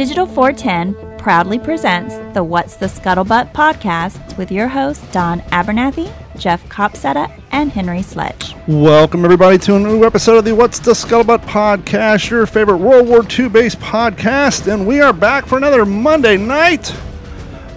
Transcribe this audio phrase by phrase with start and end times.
[0.00, 6.66] Digital 410 proudly presents the What's the Scuttlebutt podcast with your hosts Don Abernathy, Jeff
[6.70, 8.54] Copsetta, and Henry Sledge.
[8.66, 13.08] Welcome, everybody, to a new episode of the What's the Scuttlebutt podcast, your favorite World
[13.08, 14.72] War II based podcast.
[14.72, 16.94] And we are back for another Monday night.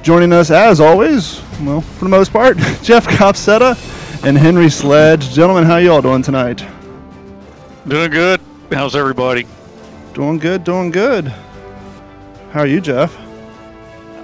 [0.01, 3.75] Joining us, as always, well, for the most part, Jeff Copsetta
[4.23, 5.31] and Henry Sledge.
[5.31, 6.65] Gentlemen, how you all doing tonight?
[7.85, 8.39] Doing good.
[8.71, 9.45] How's everybody?
[10.13, 11.33] Doing good, doing good.
[12.53, 13.17] How are you, Jeff?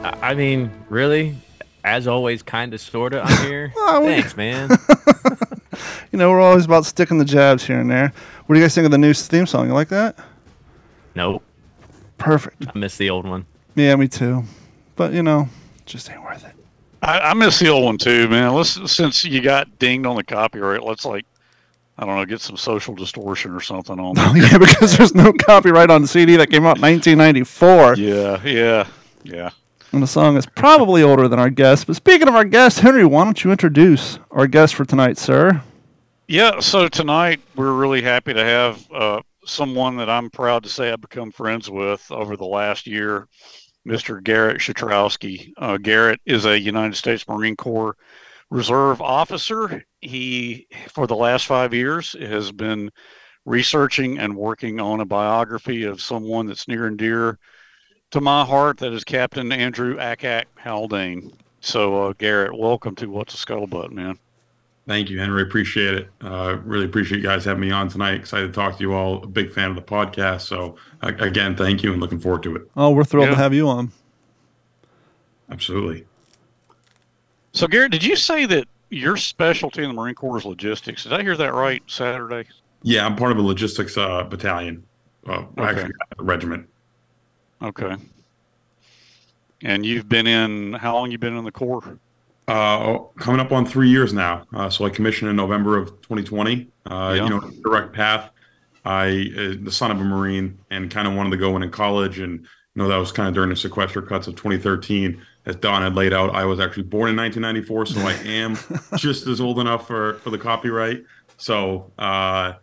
[0.04, 1.36] I mean, really,
[1.84, 3.26] as always, kind of, sort of.
[3.26, 3.74] I'm here.
[3.76, 4.70] Oh, Thanks, man.
[6.12, 8.12] You know, we're always about sticking the jabs here and there.
[8.46, 9.68] What do you guys think of the new theme song?
[9.68, 10.18] You like that?
[11.16, 11.44] nope,
[12.18, 12.66] Perfect.
[12.68, 13.46] I miss the old one.
[13.76, 14.44] Yeah, me too.
[14.96, 15.48] But, you know,
[15.86, 16.54] just ain't worth it.
[17.02, 18.54] I, I miss the old one too, man.
[18.54, 21.26] Let's since you got dinged on the copyright, let's like
[22.00, 24.16] I don't know, get some social distortion or something on.
[24.18, 27.96] Oh, yeah, because there's no copyright on the CD that came out in 1994.
[27.96, 28.88] yeah, yeah,
[29.24, 29.50] yeah.
[29.92, 31.88] And the song is probably older than our guest.
[31.88, 35.62] But speaking of our guest, Henry, why don't you introduce our guest for tonight, sir?
[36.27, 40.92] Yeah, so tonight we're really happy to have uh, someone that I'm proud to say
[40.94, 43.27] I've become friends with over the last year,
[43.86, 44.24] Mr.
[44.24, 45.52] Garrett Shatrowski.
[45.58, 47.98] Uh, Garrett is a United States Marine Corps
[48.52, 49.84] Reserve officer.
[50.02, 52.90] He, for the last five years, has been
[53.46, 57.38] researching and working on a biography of someone that's near and dear
[58.12, 58.77] to my heart.
[58.77, 61.34] That is Captain Andrew Ack-Ack Haldane.
[61.62, 64.18] So, uh, Garrett, welcome to What's a Scuttlebutt, man.
[64.88, 65.44] Thank you, Henry.
[65.44, 66.09] Appreciate it.
[66.22, 68.14] Uh, really appreciate you guys having me on tonight.
[68.16, 69.22] Excited to talk to you all.
[69.24, 70.42] A big fan of the podcast.
[70.42, 72.72] So, uh, again, thank you and looking forward to it.
[72.78, 73.36] Oh, we're thrilled Yeah.
[73.36, 73.92] to have you on.
[75.52, 76.06] Absolutely.
[77.53, 81.03] So, Garrett, did you say that your specialty in the Marine Corps is logistics?
[81.03, 82.47] Did I hear that right Saturday?
[82.84, 84.84] Yeah, I'm part of a logistics uh, battalion,
[85.28, 85.62] uh, Okay.
[85.64, 86.68] actually, regiment.
[87.62, 87.96] Okay.
[89.62, 92.00] And you've been in, how long you been in the Corps?
[92.47, 94.44] Uh, coming up on three years now.
[94.53, 96.68] Uh, so I commissioned in November of 2020.
[96.90, 97.24] Uh, Yeah.
[97.25, 98.31] You know, direct path.
[98.85, 101.69] I, uh, the son of a Marine, and kind of wanted to go in in
[101.69, 102.47] college, and you
[102.81, 105.22] know that was kind of during the sequester cuts of 2013.
[105.50, 108.56] As Don had laid out, I was actually born in 1994, so I am
[108.98, 111.04] just as old enough for for the copyright.
[111.38, 112.54] So uh,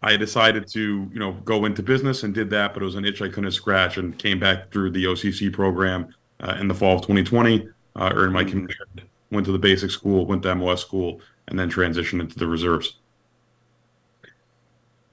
[0.00, 3.04] I decided to you know go into business and did that, but it was an
[3.04, 6.94] itch I couldn't scratch, and came back through the OCC program uh, in the fall
[6.94, 7.68] of 2020.
[7.96, 8.86] Uh, earned my commission,
[9.32, 12.98] went to the basic school, went to MOS school, and then transitioned into the reserves.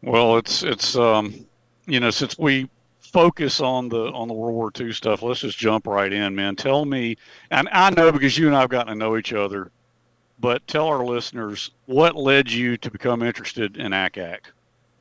[0.03, 1.47] Well, it's, it's, um,
[1.87, 2.69] you know, since we
[3.13, 6.55] focus on the, on the World War II stuff, let's just jump right in, man.
[6.55, 7.15] Tell me,
[7.51, 9.71] and I know because you and I have gotten to know each other,
[10.39, 14.51] but tell our listeners what led you to become interested in Ack-Ack.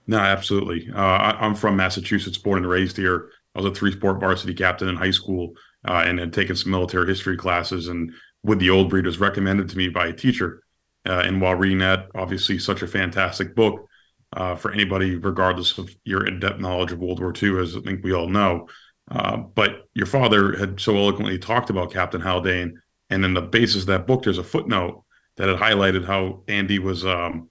[0.06, 0.90] No, absolutely.
[0.94, 3.30] Uh, I, I'm from Massachusetts, born and raised here.
[3.54, 5.54] I was a three-sport varsity captain in high school,
[5.88, 7.88] uh, and had taken some military history classes.
[7.88, 8.12] And
[8.42, 10.62] with the old breed was recommended to me by a teacher.
[11.06, 13.88] Uh, and while reading that, obviously, such a fantastic book
[14.32, 18.02] uh, for anybody, regardless of your in-depth knowledge of World War II, as I think
[18.02, 18.68] we all know.
[19.10, 23.82] Uh, but your father had so eloquently talked about Captain Haldane, and in the basis
[23.82, 25.04] of that book, there's a footnote
[25.36, 27.04] that had highlighted how Andy was.
[27.04, 27.48] Um,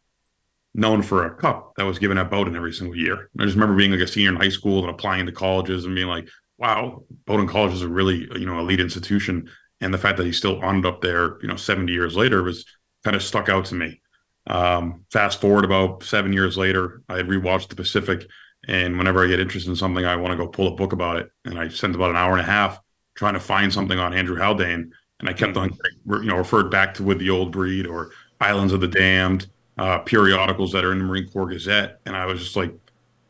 [0.74, 3.30] known for a cup that was given at Bowdoin every single year.
[3.38, 5.96] I just remember being like a senior in high school and applying to colleges and
[5.96, 9.50] being like, wow, Bowdoin College is a really, you know, elite institution.
[9.82, 12.66] And the fact that he's still honored up there, you know, 70 years later was
[13.04, 14.01] kind of stuck out to me.
[14.48, 18.28] Um, fast forward about seven years later, I had rewatched The Pacific.
[18.68, 21.18] And whenever I get interested in something, I want to go pull a book about
[21.18, 21.32] it.
[21.46, 22.80] And I spent about an hour and a half
[23.16, 24.92] trying to find something on Andrew Haldane.
[25.20, 28.74] And I kept on, you know, referred back to with the old breed or Islands
[28.74, 29.48] of the Damned,
[29.78, 32.72] uh, periodicals that are in the Marine Corps Gazette, and I was just like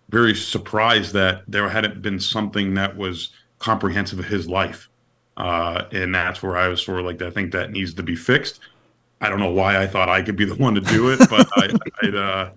[0.09, 3.29] very surprised that there hadn't been something that was
[3.59, 4.89] comprehensive of his life,
[5.37, 8.15] uh, and that's where I was sort of like, I think that needs to be
[8.15, 8.59] fixed.
[9.21, 11.47] I don't know why I thought I could be the one to do it, but
[11.53, 11.69] I
[12.03, 12.51] I'd, uh,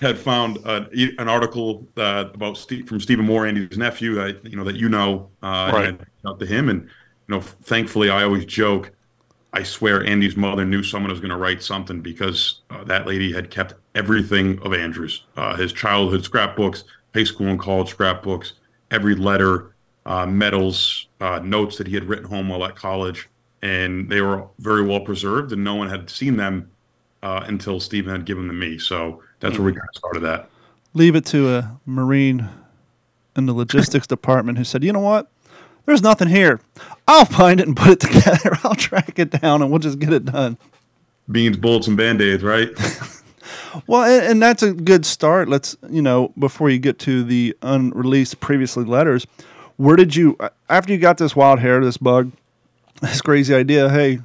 [0.00, 0.86] had found uh,
[1.18, 4.88] an article uh, about Steve, from Stephen Moore, Andy's nephew, that you know that you
[4.88, 6.00] know, uh, Right.
[6.26, 6.88] out to him, and you
[7.34, 8.92] know, thankfully, I always joke.
[9.52, 13.32] I swear Andy's mother knew someone was going to write something because uh, that lady
[13.32, 16.84] had kept everything of Andrew's, uh, his childhood scrapbooks,
[17.14, 18.54] high school and college scrapbooks,
[18.90, 19.74] every letter,
[20.06, 23.28] uh, medals, uh, notes that he had written home while at college,
[23.62, 26.70] and they were very well preserved, and no one had seen them
[27.22, 28.78] uh, until Stephen had given them to me.
[28.78, 30.50] So that's where we kind of started that.
[30.94, 32.48] Leave it to a Marine
[33.36, 35.30] in the logistics department who said, you know what?
[35.86, 36.60] There's nothing here.
[37.06, 38.58] I'll find it and put it together.
[38.62, 40.58] I'll track it down and we'll just get it done.
[41.30, 42.70] Beans, bullets, and band aids, right?
[43.86, 45.48] Well, and, and that's a good start.
[45.48, 49.26] Let's, you know, before you get to the unreleased previously letters,
[49.76, 50.36] Where did you
[50.68, 52.32] after you got this wild hair, this bug,
[53.00, 53.88] this crazy idea?
[53.88, 54.20] Hey,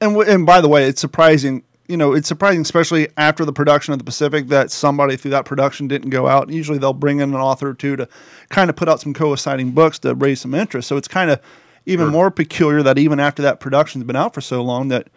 [0.00, 1.62] and w- and by the way, it's surprising.
[1.88, 5.46] You know, it's surprising, especially after the production of the Pacific, that somebody through that
[5.46, 6.50] production didn't go out.
[6.50, 8.06] Usually, they'll bring in an author or two to
[8.50, 10.86] kind of put out some coinciding books to raise some interest.
[10.88, 11.40] So it's kind of
[11.86, 12.12] even Sure.
[12.12, 15.08] more peculiar that even after that production's been out for so long, that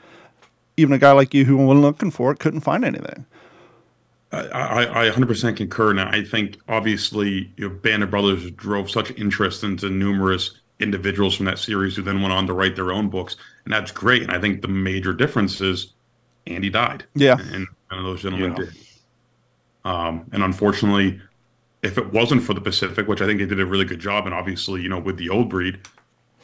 [0.78, 3.26] even a guy like you who wasn't looking for it couldn't find anything.
[4.32, 5.90] I, I, I 100% concur.
[5.92, 11.36] And I think obviously, you know, Band of Brothers drove such interest into numerous individuals
[11.36, 13.36] from that series who then went on to write their own books.
[13.66, 14.24] And that's great.
[14.24, 15.94] And I think the major difference is
[16.48, 17.06] Andy died.
[17.16, 17.38] Yeah.
[17.40, 18.66] And none of those gentlemen Yeah.
[18.66, 18.70] did.
[19.84, 21.20] Um, and unfortunately,
[21.82, 24.26] if it wasn't for the Pacific, which I think they did a really good job,
[24.26, 25.80] and obviously, you know, with the old breed,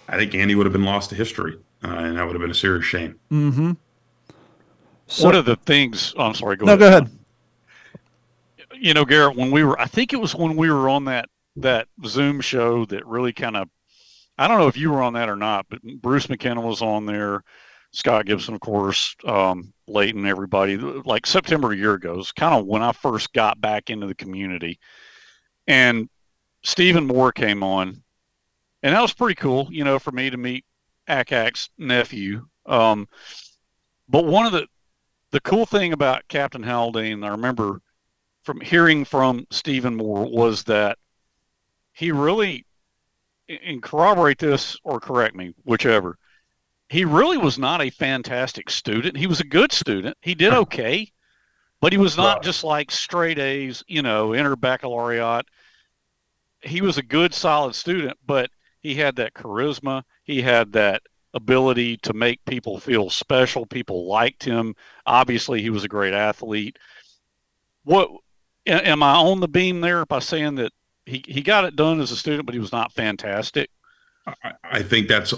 [0.07, 1.57] I think Andy would have been lost to history.
[1.83, 3.19] Uh, and that would have been a serious shame.
[3.31, 3.74] Mm-hmm.
[5.06, 6.80] So, One of the things, oh, I'm sorry, go no, ahead.
[6.80, 7.10] go ahead.
[8.80, 11.30] You know, Garrett, when we were, I think it was when we were on that
[11.56, 13.69] that Zoom show that really kind of,
[14.38, 17.06] I don't know if you were on that or not, but Bruce McKenna was on
[17.06, 17.44] there,
[17.92, 22.66] Scott Gibson, of course, um, Leighton, everybody, like September a year ago, is kind of
[22.66, 24.80] when I first got back into the community,
[25.66, 26.10] and
[26.63, 28.04] Stephen Moore came on,
[28.84, 30.66] and that was pretty cool, you know, for me to meet
[31.07, 32.45] Ack-Ack's nephew.
[32.66, 33.07] Um,
[34.10, 34.68] but one of the
[35.31, 37.81] the cool thing about Captain Haldane, I remember
[38.44, 40.98] from hearing from Stephen Moore was that
[41.92, 42.66] he really,
[43.50, 46.18] and corroborate this or correct me, whichever,
[46.90, 49.18] he really was not a fantastic student.
[49.18, 50.18] He was a good student.
[50.22, 51.12] He did okay,
[51.82, 55.46] but he was not just like straight A's, you know, inter baccalaureate.
[56.62, 58.50] He was a good, solid student, but
[58.82, 60.04] he had that charisma.
[60.24, 61.02] He had that
[61.34, 63.66] ability to make people feel special.
[63.66, 64.74] People liked him.
[65.06, 66.78] Obviously, he was a great athlete.
[67.84, 68.10] What
[68.66, 70.72] am I on the beam there by saying that
[71.07, 73.69] he, he got it done as a student, but he was not fantastic?
[74.44, 75.33] I, I think that's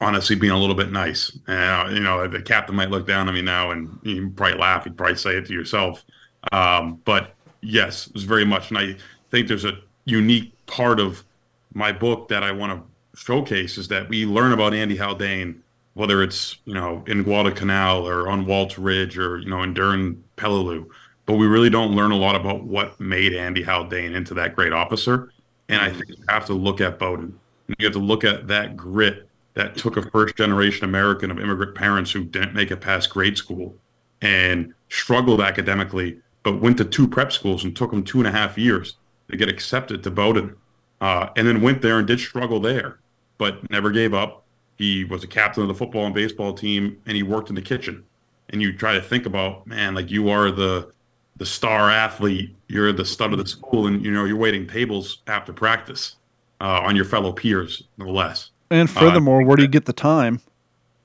[0.00, 1.36] honestly being a little bit nice.
[1.48, 4.84] Uh, you know, the captain might look down on me now and you probably laugh.
[4.84, 6.04] You'd probably say it to yourself.
[6.52, 8.68] Um, but yes, it was very much.
[8.68, 8.96] And I
[9.30, 11.24] think there's a unique part of
[11.72, 15.62] my book that I want to showcase is that we learn about Andy Haldane,
[15.94, 20.22] whether it's, you know, in Guadalcanal or on Walt's Ridge or, you know, in Durham,
[20.36, 20.86] Peleliu.
[21.26, 24.72] But we really don't learn a lot about what made Andy Haldane into that great
[24.72, 25.32] officer.
[25.68, 27.38] And I think you have to look at Bowdoin.
[27.78, 31.74] You have to look at that grit that took a first generation American of immigrant
[31.74, 33.74] parents who didn't make it past grade school
[34.22, 38.30] and struggled academically, but went to two prep schools and took them two and a
[38.30, 38.96] half years
[39.30, 40.54] to get accepted to Bowdoin.
[41.00, 43.00] Uh, and then went there and did struggle there,
[43.36, 44.44] but never gave up.
[44.78, 47.62] He was a captain of the football and baseball team, and he worked in the
[47.62, 48.04] kitchen.
[48.50, 50.90] And you try to think about, man, like you are the
[51.38, 55.22] the star athlete, you're the stud of the school, and you know you're waiting tables
[55.26, 56.16] after practice
[56.60, 58.50] uh, on your fellow peers, no less.
[58.70, 60.40] And furthermore, where do you get the time?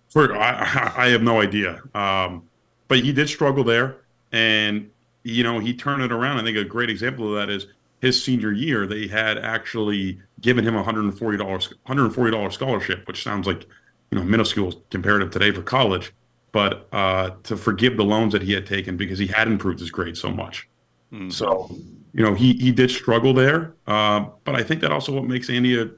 [0.10, 2.44] For I, I have no idea, um,
[2.88, 3.98] but he did struggle there,
[4.32, 4.90] and
[5.24, 6.40] you know he turned it around.
[6.40, 7.68] I think a great example of that is
[8.02, 8.88] his senior year.
[8.88, 13.08] They had actually given him a hundred and forty dollars, hundred and forty dollars scholarship,
[13.08, 13.66] which sounds like
[14.12, 16.12] you know minuscule comparative today for college,
[16.52, 19.90] but uh, to forgive the loans that he had taken because he had improved his
[19.90, 20.68] grade so much.
[21.14, 21.32] Mm.
[21.32, 21.70] So,
[22.14, 25.50] you know, he he did struggle there, uh, but I think that also what makes
[25.50, 25.90] Andy a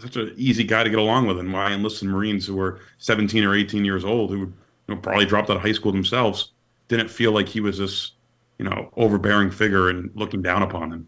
[0.00, 3.44] such an easy guy to get along with, and why enlisted Marines who were 17
[3.44, 4.54] or 18 years old, who you
[4.88, 6.52] know, probably dropped out of high school themselves,
[6.88, 8.12] didn't feel like he was this,
[8.58, 11.06] you know, overbearing figure and looking down upon them.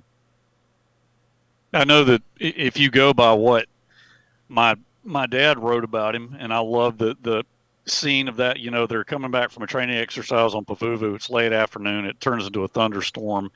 [1.72, 3.66] I know that if you go by what
[4.48, 7.44] my my dad wrote about him, and I love the the
[7.86, 8.58] scene of that.
[8.58, 11.14] You know, they're coming back from a training exercise on Pavuvu.
[11.14, 12.04] It's late afternoon.
[12.06, 13.50] It turns into a thunderstorm,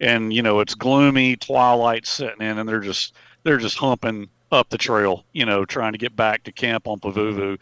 [0.00, 1.36] and you know it's gloomy.
[1.36, 5.24] Twilight setting in, and they're just they're just humping up the trail.
[5.32, 7.58] You know, trying to get back to camp on Pavuvu,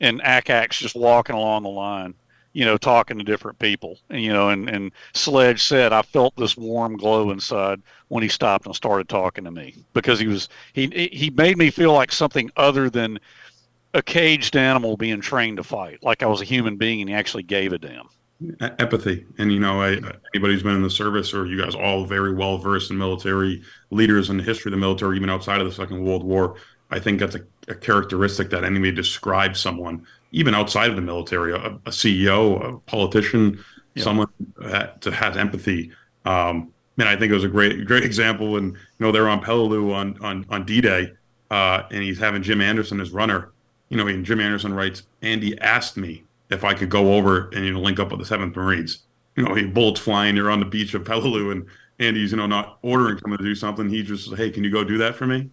[0.00, 2.14] and Ack-Ack's just walking along the line.
[2.54, 6.36] You know, talking to different people, and you know, and and Sledge said, "I felt
[6.36, 7.80] this warm glow inside."
[8.12, 11.70] when he stopped and started talking to me because he was he he made me
[11.70, 13.18] feel like something other than
[13.94, 17.14] a caged animal being trained to fight like i was a human being and he
[17.14, 18.08] actually gave a damn.
[18.60, 19.24] Empathy.
[19.38, 19.90] And you know I,
[20.34, 23.62] anybody who's been in the service or you guys all very well versed in military
[23.90, 26.56] leaders in the history of the military even outside of the second world war
[26.90, 31.52] i think that's a, a characteristic that anybody describes someone even outside of the military
[31.52, 31.56] a,
[31.86, 33.62] a ceo a politician
[33.94, 34.02] Yeah.
[34.04, 35.92] someone that, has empathy.
[36.24, 38.56] Um, and i think it was a great great example.
[38.56, 41.12] And you know they're on peleliu on on, on d-day
[41.50, 43.51] uh, and he's having jim anderson as runner
[43.92, 47.64] you know and jim anderson writes andy asked me if I could go over and
[47.64, 49.04] you know link up with the Seventh Marines.
[49.36, 50.36] You know, he bullets flying.
[50.36, 51.64] You're on the beach of Peleliu, and
[51.98, 53.88] Andy's you know not ordering someone to do something.
[53.88, 55.48] He just says, hey, can you go do that for me?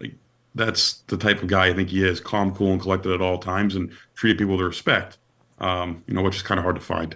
[0.00, 0.14] Like
[0.56, 3.38] that's the type of guy I think he is: calm, cool, and collected at all
[3.38, 5.18] times, and treated people with respect.
[5.60, 7.14] Um, you know, which is kind of hard to find.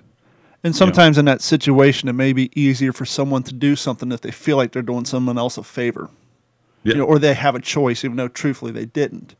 [0.63, 4.21] And sometimes in that situation, it may be easier for someone to do something if
[4.21, 6.09] they feel like they're doing someone else a favor,
[6.85, 6.93] Yeah.
[6.93, 9.35] you know, or they have a choice, even though truthfully they didn't.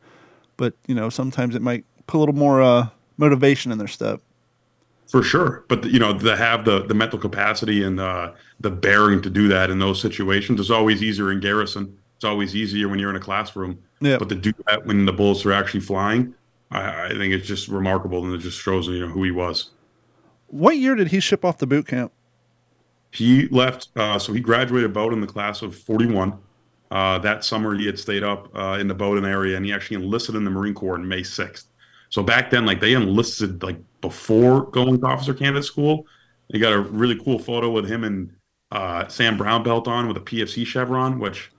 [0.61, 4.21] But you know, sometimes it might put a little more uh, motivation in their step.
[5.09, 9.23] For sure, but you know, to have the the mental capacity and uh, the bearing
[9.23, 11.97] to do that in those situations is always easier in garrison.
[12.17, 13.83] It's always easier when you're in a classroom.
[14.03, 14.19] Yeah.
[14.19, 16.35] But to do that when the bullets are actually flying,
[16.71, 19.71] I, I think it's just remarkable, and it just shows you know who he was.
[20.49, 22.13] What year did he ship off the boot camp?
[23.13, 26.39] He left, uh, so he graduated about in the class of 41.
[26.91, 30.03] Uh, that summer, he had stayed up uh, in the Bowdoin area, and he actually
[30.03, 31.67] enlisted in the Marine Corps on May 6th.
[32.09, 36.07] So back then, like they enlisted like before going to officer candidate school.
[36.49, 38.33] You got a really cool photo with him and
[38.73, 41.51] uh, Sam Browne belt on with a PFC chevron, which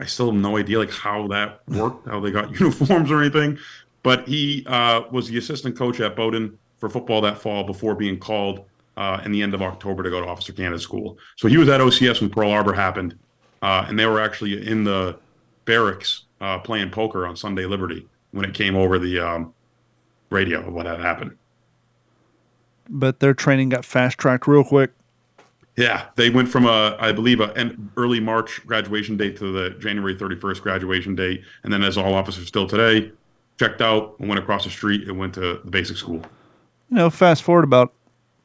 [0.00, 3.58] I still have no idea like how that worked, how they got uniforms or anything.
[4.02, 8.18] But he uh, was the assistant coach at Bowdoin for football that fall before being
[8.18, 8.64] called
[8.96, 11.18] uh, in the end of October to go to officer candidate school.
[11.36, 13.18] So he was at OCS when Pearl Harbor happened,
[13.62, 15.18] uh, and they were actually in the
[15.64, 19.54] barracks uh, playing poker on Sunday Liberty when it came over the um,
[20.30, 21.36] radio of what had happened.
[22.88, 24.92] But their training got fast tracked real quick.
[25.76, 29.70] Yeah, they went from a, I believe, a an early March graduation date to the
[29.78, 33.12] January 31st graduation date, and then as all officers still today,
[33.58, 36.22] checked out and went across the street and went to the basic school.
[36.88, 37.92] You know, fast forward about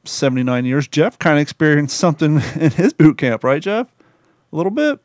[0.03, 3.87] 79 years, Jeff kind of experienced something in his boot camp, right, Jeff?
[4.51, 4.99] A little bit.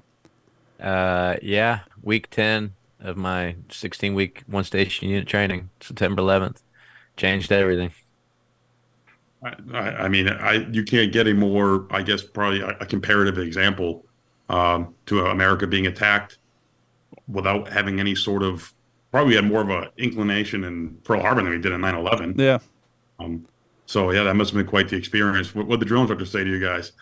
[0.80, 6.62] Uh, yeah, week 10 of my 16 week one station unit training, September 11th.
[7.16, 7.92] Changed everything.
[9.42, 12.86] I, I, I mean, I you can't get a more, I guess, probably a, a
[12.86, 14.04] comparative example
[14.48, 16.38] um, to America being attacked
[17.28, 18.72] without having any sort of.
[19.12, 22.38] Probably had more of an inclination in Pearl Harbor than we did in 9/11.
[22.38, 22.58] Yeah.
[23.18, 23.46] Um,
[23.86, 25.54] so yeah, that must have been quite the experience.
[25.54, 26.92] What what the drill instructor say to you guys?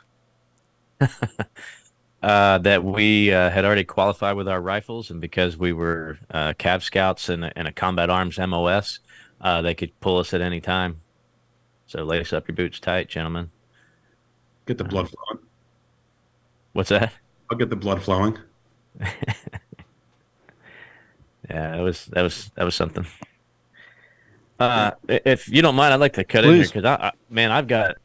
[2.25, 6.55] Uh, that we uh, had already qualified with our rifles, and because we were uh,
[6.59, 9.01] Cav Scouts and, a- and a Combat Arms MOS,
[9.43, 11.03] uh, they could pull us at any time.
[11.87, 13.51] So lace up your boots tight, gentlemen.
[14.65, 15.45] Get the blood flowing.
[16.73, 17.13] What's that?
[17.51, 18.39] I'll get the blood flowing.
[21.51, 23.07] Yeah, that was that was that was something.
[24.59, 27.53] Uh, if you don't mind, I'd like to cut in here because I, I, man,
[27.53, 27.97] I've got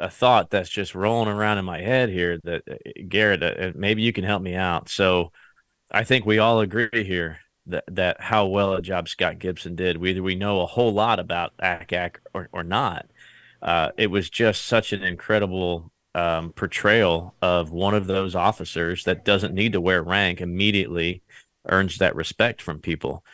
[0.00, 2.38] a thought that's just rolling around in my head here.
[2.44, 2.74] That uh,
[3.08, 4.88] Garrett, uh, maybe you can help me out.
[4.88, 5.32] So,
[5.90, 9.98] I think we all agree here that that how well a job Scott Gibson did.
[9.98, 13.06] Whether we know a whole lot about Ack-Ack or or not,
[13.62, 19.24] uh, it was just such an incredible um, portrayal of one of those officers that
[19.24, 21.22] doesn't need to wear rank immediately
[21.68, 23.24] earns that respect from people.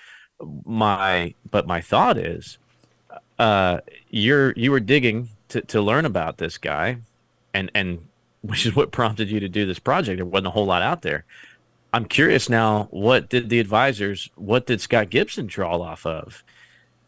[0.64, 2.58] My but my thought is,
[3.38, 3.78] uh,
[4.10, 6.98] you're you were digging to, to learn about this guy,
[7.54, 8.06] and and
[8.42, 10.16] which is what prompted you to do this project.
[10.18, 11.24] There wasn't a whole lot out there.
[11.92, 12.88] I'm curious now.
[12.90, 14.30] What did the advisors?
[14.34, 16.42] What did Scott Gibson draw off of?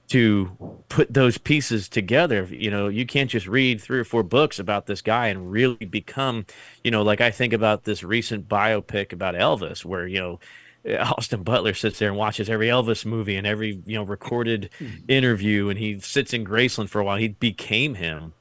[0.06, 2.44] to put those pieces together.
[2.44, 5.86] You know, you can't just read three or four books about this guy and really
[5.86, 6.46] become,
[6.82, 10.40] you know, like I think about this recent biopic about Elvis, where, you know,
[10.87, 14.71] Austin Butler sits there and watches every Elvis movie and every, you know, recorded
[15.09, 17.17] interview, and he sits in Graceland for a while.
[17.17, 18.35] He became him.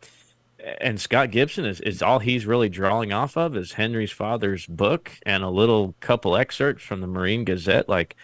[0.79, 5.11] And Scott Gibson is, is all he's really drawing off of is Henry's father's book
[5.25, 7.89] and a little couple excerpts from the Marine Gazette.
[7.89, 8.15] Like,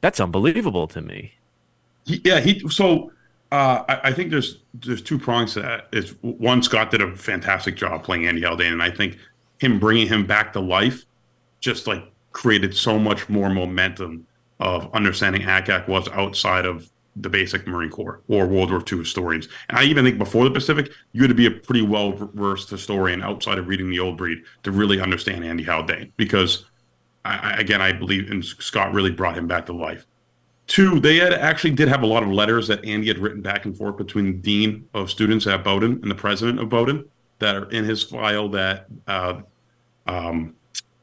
[0.00, 1.34] that's unbelievable to me.
[2.04, 2.66] He, yeah, he.
[2.68, 3.12] So
[3.52, 5.88] uh, I, I think there's there's two prongs to that.
[5.92, 9.18] It's one, Scott did a fantastic job playing Andy Haldane, and I think
[9.58, 11.04] him bringing him back to life
[11.60, 12.04] just like
[12.38, 14.24] created so much more momentum
[14.60, 19.48] of understanding Ack-Ack was outside of the basic Marine Corps or World War II historians.
[19.68, 22.70] And I even think before the Pacific, you had to be a pretty well versed
[22.70, 26.64] historian outside of reading the Old Breed to really understand Andy Haldane because.
[27.24, 30.06] I, again, I believe, and Scott really brought him back to life.
[30.66, 33.66] Two, they had actually did have a lot of letters that Andy had written back
[33.66, 37.04] and forth between the dean of students at Bowdoin and the president of Bowdoin
[37.40, 39.40] that are in his file that uh,
[40.06, 40.54] um,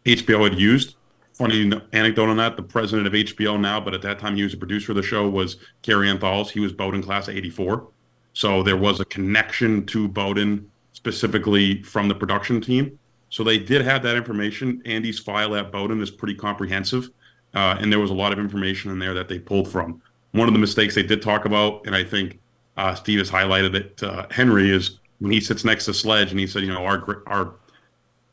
[0.05, 0.95] HBO had used.
[1.35, 4.53] Funny anecdote on that: the president of HBO now, but at that time he was
[4.53, 6.49] a producer of the show, was Kary Antholis.
[6.49, 7.89] He was Bowdoin class of '84,
[8.31, 12.97] so there was a connection to Bowdoin specifically from the production team.
[13.27, 14.81] So they did have that information.
[14.85, 17.09] Andy's file at Bowdoin is pretty comprehensive,
[17.53, 20.01] uh, and there was a lot of information in there that they pulled from.
[20.31, 22.39] One of the mistakes they did talk about, and I think
[22.77, 26.39] uh, Steve has highlighted it, uh, Henry, is when he sits next to Sledge and
[26.39, 27.55] he said, you know, our our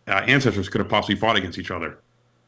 [0.07, 1.99] uh, ancestors could have possibly fought against each other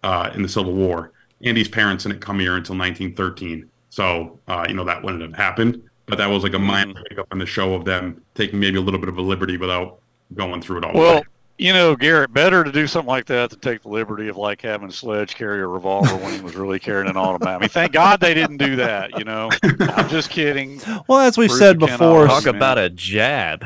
[0.04, 1.11] uh, in the Civil War.
[1.42, 5.82] Andy's parents didn't come here until 1913, so uh, you know that wouldn't have happened.
[6.06, 8.80] But that was like a minor hiccup in the show of them taking maybe a
[8.80, 9.99] little bit of a liberty without
[10.34, 10.92] going through it all.
[10.94, 11.23] Well, way.
[11.58, 14.61] you know, Garrett, better to do something like that than take the liberty of like
[14.61, 17.56] having Sledge carry a revolver when he was really carrying an automatic.
[17.56, 19.18] I mean, thank God they didn't do that.
[19.18, 19.49] You know,
[19.80, 20.78] I'm just kidding.
[21.08, 22.56] Well, as we've Bruce said before, Talk Talk man.
[22.56, 23.64] about a jab.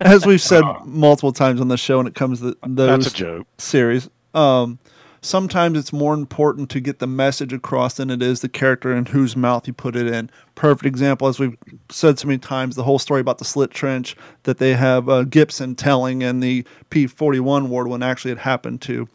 [0.00, 3.06] as we've said Uh, multiple times on the show when it comes to That's those
[3.06, 3.46] a joke.
[3.58, 4.78] series, um,
[5.22, 9.06] sometimes it's more important to get the message across than it is the character in
[9.06, 10.28] whose mouth you put it in.
[10.56, 11.56] Perfect example, as we've
[11.88, 15.22] said so many times, the whole story about the slit trench that they have uh,
[15.22, 19.08] Gibson telling in the P41 ward when actually it happened to,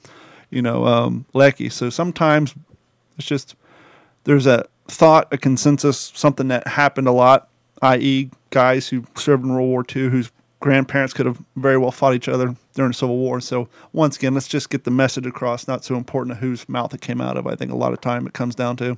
[0.50, 1.70] you know, um, Leckie.
[1.70, 2.56] So sometimes
[3.18, 3.56] it's just
[4.24, 7.50] there's a thought, a consensus, something that happened a lot,
[7.82, 12.14] i.e., guys who served in World War II whose grandparents could have very well fought
[12.14, 13.40] each other during the Civil War.
[13.40, 15.68] So once again, let's just get the message across.
[15.68, 17.48] Not so important whose mouth it came out of.
[17.48, 18.98] I think a lot of time it comes down to.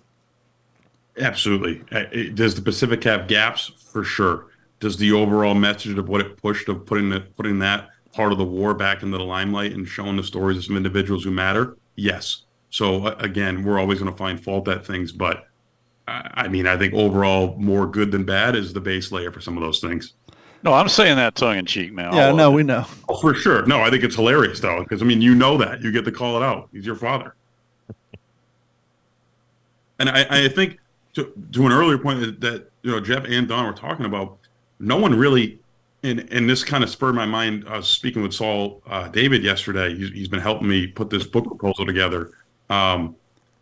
[1.17, 1.83] Absolutely.
[1.91, 3.71] Uh, Does the Pacific have gaps?
[3.91, 4.47] For sure.
[4.79, 8.37] Does the overall message of what it pushed of putting it, putting that part of
[8.37, 11.75] the war back into the limelight and showing the stories of some individuals who matter?
[11.95, 12.43] Yes.
[12.69, 15.45] So uh, again, we're always going to find fault at things, but
[16.07, 19.41] I I mean, I think overall, more good than bad is the base layer for
[19.41, 20.13] some of those things.
[20.63, 22.13] No, I'm saying that tongue in cheek now.
[22.13, 22.85] yeah, All no, of we know.
[23.07, 23.65] Oh, for sure.
[23.65, 26.11] No, I think it's hilarious though, because I mean, you know that you get to
[26.11, 26.69] call it out.
[26.73, 27.35] He's your father,
[29.99, 30.79] and I, I think
[31.13, 34.37] to to an earlier point that, that you know Jeff and Don were talking about,
[34.79, 35.59] no one really,
[36.03, 37.65] and and this kind of spurred my mind.
[37.67, 39.95] I was speaking with Saul uh, David yesterday.
[39.95, 42.31] He's, he's been helping me put this book proposal together.
[42.69, 43.15] Um,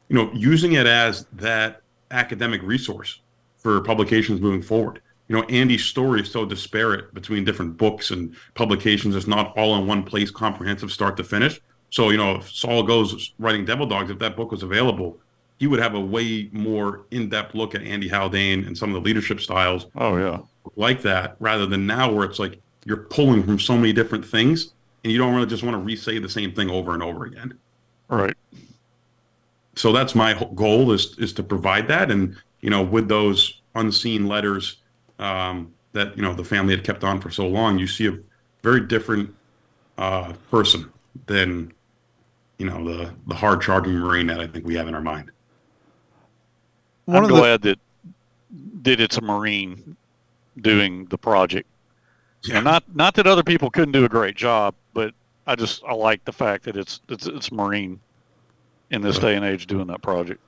[0.10, 3.20] you know, using it as that academic resource
[3.58, 8.36] for publications moving forward you know andy's story is so disparate between different books and
[8.56, 11.60] publications it's not all in one place comprehensive start to finish
[11.90, 15.20] so you know if saul goes writing devil dogs if that book was available
[15.60, 19.02] he would have a way more in-depth look at andy haldane and some of the
[19.02, 20.40] leadership styles Oh yeah.
[20.76, 24.74] like that rather than now where it's like you're pulling from so many different things
[25.04, 27.58] and you don't really just want to re-say the same thing over and over again
[28.10, 28.36] Right.
[29.76, 34.28] so that's my goal is is to provide that and you know with those unseen
[34.28, 34.78] letters
[35.20, 38.18] um, that you know the family had kept on for so long you see a
[38.64, 39.34] very different
[39.98, 40.92] uh, person
[41.26, 41.74] than
[42.58, 45.32] you know the the hard charging marine that i think we have in our mind
[47.06, 47.80] One I'm of the glad that
[48.84, 49.96] that it's a Marine
[50.62, 51.68] doing the project.
[52.44, 52.58] Yeah.
[52.58, 55.14] And not not that other people couldn't do a great job, but
[55.46, 58.00] I just I like the fact that it's it's it's Marine
[58.92, 60.42] in this day and age doing that project.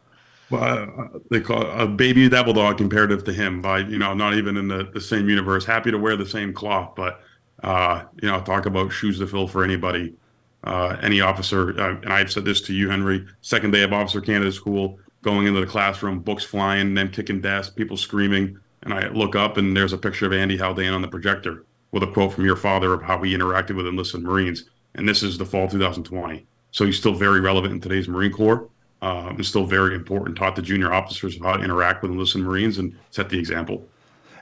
[0.49, 4.33] Well, uh, they call a baby devil dog comparative to him by you know not
[4.33, 5.65] even in the, the same universe.
[5.65, 7.21] Happy to wear the same cloth but
[7.63, 10.15] uh, you know talk about shoes to fill for anybody
[10.63, 11.79] uh, any officer.
[11.79, 13.25] Uh, and i've said this to you henry.
[13.41, 17.73] Second day of officer candidate school going into the classroom books flying them kicking desks
[17.73, 18.57] people screaming.
[18.83, 22.03] And i look up and there's a picture of andy haldane on the projector with
[22.03, 24.65] a quote from your father of how he interacted with enlisted marines.
[24.95, 28.69] And this is the fall 2020 so he's still very relevant in today's marine corps
[29.01, 30.37] um, and still very important.
[30.37, 33.87] Taught the junior officers how to interact with enlisted Marines and set the example.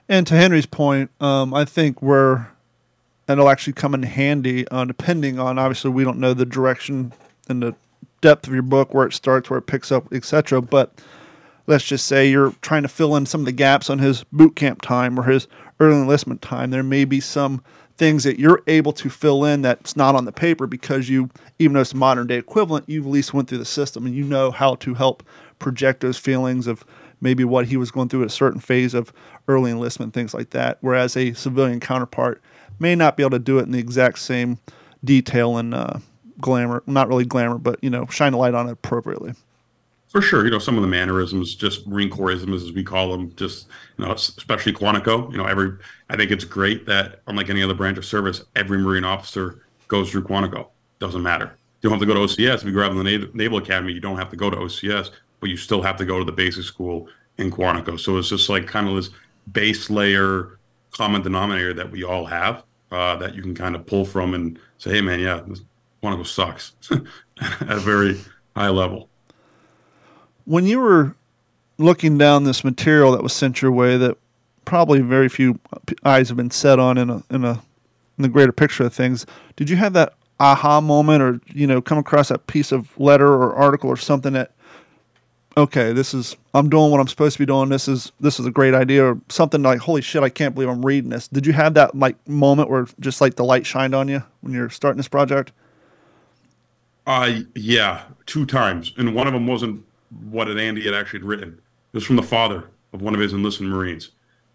[0.10, 2.52] And to Henry's point, um, I think where
[3.28, 7.12] and it'll actually come in handy, uh, depending on obviously we don't know the direction
[7.50, 7.76] and the
[8.22, 10.62] depth of your book, where it starts, where it picks up, etc.
[10.62, 10.94] But
[11.68, 14.56] let's just say you're trying to fill in some of the gaps on his boot
[14.56, 15.48] camp time or his
[15.80, 16.72] early enlistment time.
[16.72, 17.62] There may be some
[17.98, 21.30] things that you're able to fill in that's not on the paper because you,
[21.60, 24.16] even though it's a modern day equivalent, you've at least went through the system and
[24.16, 25.24] you know how to help
[25.60, 26.86] project those feelings of
[27.22, 29.12] maybe what he was going through at a certain phase of
[29.48, 30.78] early enlistment, things like that.
[30.82, 32.42] Whereas a civilian counterpart
[32.80, 34.60] may not be able to do it in the exact same
[35.04, 36.00] detail and uh,
[36.40, 39.34] glamour, not really glamour, but you know, shine a light on it appropriately.
[40.08, 43.36] For sure, you know some of the mannerisms, just Marine Corpsisms as we call them,
[43.36, 43.68] just
[43.98, 45.30] you know, especially Quantico.
[45.32, 45.74] You know, every
[46.10, 50.10] I think it's great that unlike any other branch of service, every Marine officer goes
[50.10, 50.68] through Quantico.
[51.00, 51.58] Doesn't matter.
[51.82, 52.56] You don't have to go to OCS.
[52.56, 55.58] If you grab the Naval, Academy, you don't have to go to OCS, but you
[55.58, 58.00] still have to go to the basic school in Quantico.
[58.00, 59.10] So it's just like kind of this
[59.52, 60.58] base layer
[60.92, 64.58] common denominator that we all have uh, that you can kind of pull from and
[64.78, 65.42] say, hey man, yeah,
[66.02, 66.74] Quantico sucks
[67.42, 68.20] at a very
[68.56, 69.10] high level.
[70.48, 71.14] When you were
[71.78, 74.18] looking down this material that was sent your way that
[74.66, 75.60] probably very few
[76.04, 77.62] eyes have been set on in a in a
[78.18, 81.82] in the greater picture of things did you have that aha moment or you know
[81.82, 84.52] come across that piece of letter or article or something that
[85.56, 87.70] okay this is i'm doing what i'm supposed to be doing.
[87.70, 90.70] This is this is a great idea or something like holy shit i can't believe
[90.70, 91.28] i'm reading this.
[91.28, 94.54] Did you have that like moment where just like the light shined on you when
[94.54, 95.52] you're starting this project?
[97.08, 99.82] Uh, yeah, two times, and one of them wasn't
[100.30, 101.50] what had Andy had actually written.
[101.50, 104.12] It was from the father of one of his enlisted Marines,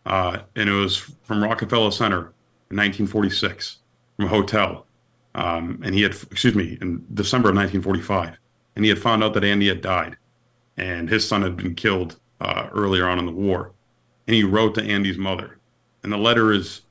[0.07, 2.33] uh, and it was from Rockefeller Center
[2.71, 3.79] in 1946
[4.17, 4.87] from a hotel.
[5.35, 8.37] Um, and he had, excuse me, in December of 1945,
[8.77, 10.17] and he had found out that Andy had died,
[10.77, 13.73] and his son had been killed uh, earlier on in the war.
[14.27, 15.59] And he wrote to Andy's mother,
[16.03, 16.83] and the letter is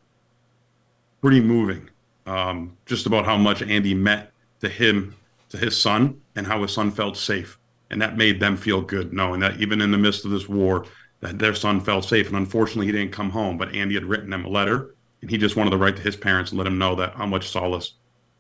[1.21, 1.89] pretty moving,
[2.26, 4.30] um, just about how much Andy meant
[4.62, 5.15] to him,
[5.50, 7.60] to his son, and how his son felt safe,
[7.91, 10.86] and that made them feel good, knowing that even in the midst of this war,
[11.19, 12.27] that their son felt safe.
[12.27, 15.38] And unfortunately, he didn't come home, but Andy had written them a letter, and he
[15.38, 17.93] just wanted to write to his parents and let them know that how much solace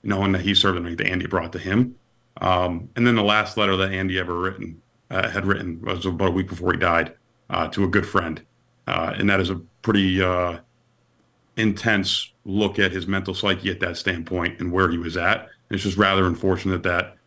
[0.03, 1.95] knowing that he served and that Andy brought to him.
[2.39, 6.29] Um, and then the last letter that Andy ever written uh, had written was about
[6.29, 7.13] a week before he died
[7.49, 8.41] uh, to a good friend,
[8.87, 10.57] uh, and that is a pretty uh,
[11.57, 15.41] intense look at his mental psyche at that standpoint and where he was at.
[15.41, 17.17] And it's just rather unfortunate that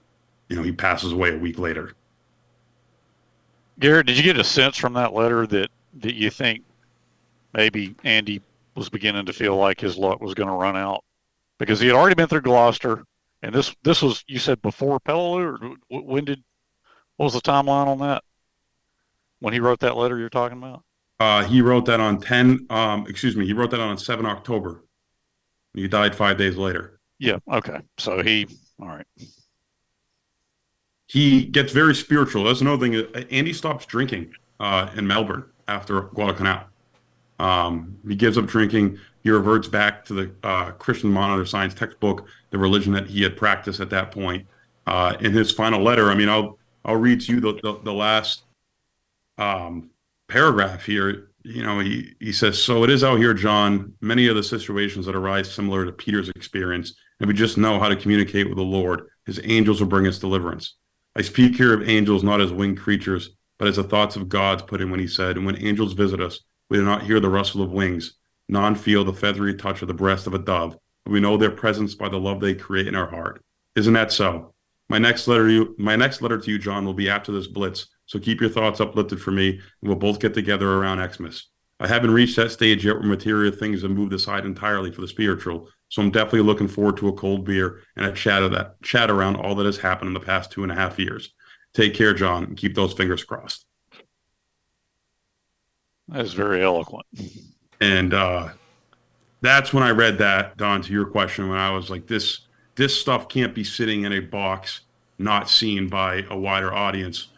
[0.49, 1.95] you know he passes away a week later.
[3.81, 6.65] Garrett, did you get a sense from that letter that that you think
[7.53, 8.41] maybe Andy
[8.75, 11.05] was beginning to feel like his luck was going to run out?
[11.59, 13.05] because he had already been through Gloucester,
[13.43, 16.43] and this this was you said before Peleliu, or when did
[17.17, 18.23] what was the timeline on that?
[19.41, 20.83] When he wrote that letter you're talking about?
[21.21, 22.67] Uh, he wrote that on ten.
[22.71, 24.85] Um, excuse me, he wrote that on seven October.
[25.75, 27.01] He died five days later.
[27.19, 27.39] Yeah.
[27.51, 27.79] Okay.
[27.99, 28.47] So he.
[28.81, 29.07] All right.
[31.15, 32.43] He gets very spiritual.
[32.43, 33.27] That's another thing.
[33.31, 36.65] Andy stops drinking uh, in Melbourne after Guadalcanal.
[37.39, 42.27] Um, he gives up drinking he reverts back to the uh, Christian monitor science textbook,
[42.51, 44.45] the religion that he had practiced at that point.
[44.89, 47.93] Uh, in his final letter, I mean, I'll I'll read to you the the, the
[47.93, 48.43] last
[49.39, 49.91] um,
[50.27, 51.29] paragraph here.
[51.45, 53.95] You know, he he says, "So it is out here, John.
[54.01, 57.89] Many of the situations that arise similar to Peter's experience, and we just know how
[57.89, 59.11] to communicate with the Lord.
[59.27, 60.75] His angels will bring us deliverance.
[61.17, 64.63] I speak here of angels not as winged creatures, but as the thoughts of God's
[64.63, 67.29] put in when He said, "And when angels visit us, we do not hear the
[67.29, 68.15] rustle of wings."
[68.49, 70.77] non feel the feathery touch of the breast of a dove.
[71.05, 73.43] but We know their presence by the love they create in our heart.
[73.75, 74.55] Isn't that so?
[74.89, 77.47] My next letter to you, my next letter to you, John, will be after this
[77.47, 77.87] blitz.
[78.07, 81.49] So keep your thoughts uplifted for me, and we'll both get together around Xmas.
[81.81, 85.09] I haven't reached that stage yet where material things have moved aside entirely for the
[85.09, 85.69] spiritual.
[85.89, 89.11] So I'm definitely looking forward to a cold beer and a chat of that chat
[89.11, 91.33] around all that has happened in the past two and a half years.
[91.73, 93.67] Take care, John, and keep those fingers crossed.
[96.09, 97.07] That is very eloquent.
[97.81, 98.51] And uh,
[99.41, 102.41] that's when I read that, Don, to your question, when I was like, this
[102.77, 104.81] this stuff can't be sitting in a box,
[105.19, 107.29] not seen by a wider audience.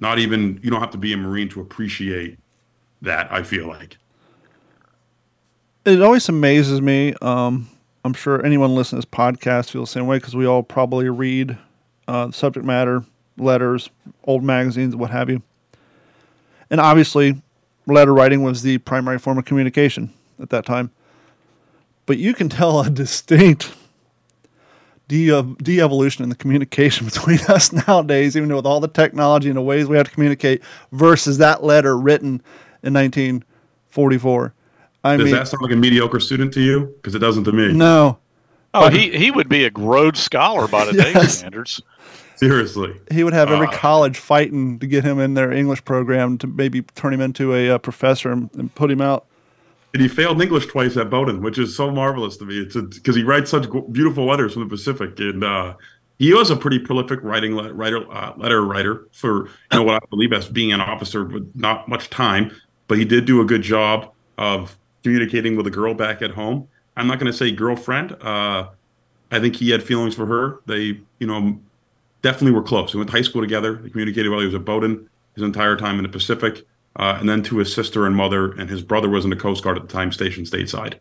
[0.00, 2.38] Not even you don't have to be a Marine to appreciate
[3.02, 3.30] that.
[3.30, 3.98] I feel like
[5.84, 7.14] it always amazes me.
[7.22, 7.68] Um,
[8.06, 11.08] I'm sure anyone listening to this podcast feels the same way because we all probably
[11.08, 11.58] read
[12.06, 13.04] uh, subject matter,
[13.36, 13.90] letters,
[14.22, 15.42] old magazines, what have you.
[16.70, 17.42] And obviously,
[17.84, 20.92] letter writing was the primary form of communication at that time.
[22.06, 23.74] But you can tell a distinct
[25.08, 29.62] de evolution in the communication between us nowadays, even with all the technology and the
[29.62, 32.40] ways we have to communicate, versus that letter written
[32.84, 34.54] in 1944.
[35.06, 36.94] I Does mean, that sound like a mediocre student to you?
[36.96, 37.72] Because it doesn't to me.
[37.72, 38.18] No.
[38.74, 41.38] Oh, he, he would be a Rhodes Scholar by today's yes.
[41.38, 41.80] standards.
[42.36, 46.36] Seriously, he would have every uh, college fighting to get him in their English program
[46.38, 49.24] to maybe turn him into a, a uh, professor and, and, put him out.
[49.94, 52.58] And he failed English twice at Bowdoin, which is so marvelous to me.
[52.58, 55.74] It's because he writes such beautiful letters from the Pacific, and uh,
[56.18, 60.02] he was a pretty prolific writing le- writer, uh, letter writer for you know what
[60.02, 62.54] I believe as being an officer with not much time,
[62.86, 66.66] but he did do a good job of communicating with a girl back at home.
[66.96, 68.10] I'm not going to say girlfriend.
[68.20, 68.70] Uh,
[69.30, 70.58] I think he had feelings for her.
[70.66, 71.60] They, you know,
[72.22, 72.90] definitely were close.
[72.90, 73.76] They went to high school together.
[73.76, 76.66] They communicated while he was at Bowdoin his entire time in the Pacific,
[76.96, 79.62] uh, and then to his sister and mother, and his brother was in the Coast
[79.62, 80.94] Guard at the time, stationed stateside.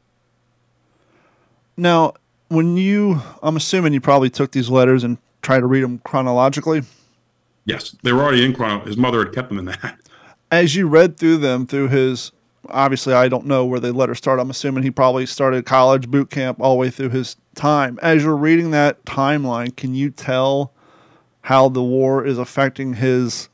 [1.77, 2.13] Now,
[2.49, 6.83] when you, I'm assuming you probably took these letters and tried to read them chronologically.
[7.63, 8.85] Yes, they were already in chrono.
[8.85, 9.97] His mother had kept them in that.
[10.51, 12.31] As you read through them, through his,
[12.69, 14.41] obviously, I don't know where the letter started.
[14.41, 17.99] I'm assuming he probably started college, boot camp, all the way through his time.
[18.01, 20.71] As you're reading that timeline, can you tell
[21.41, 23.49] how the war is affecting his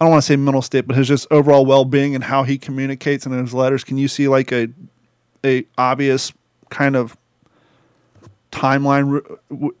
[0.00, 2.42] I don't want to say mental state, but his just overall well being and how
[2.42, 3.82] he communicates in his letters.
[3.82, 4.68] Can you see like a
[5.44, 6.32] a obvious
[6.68, 7.16] kind of
[8.52, 9.22] timeline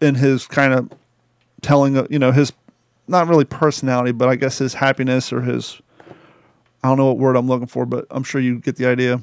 [0.00, 0.90] in his kind of
[1.60, 2.52] telling uh, you know his
[3.08, 5.80] not really personality, but I guess his happiness or his
[6.82, 9.22] I don't know what word I'm looking for, but I'm sure you get the idea.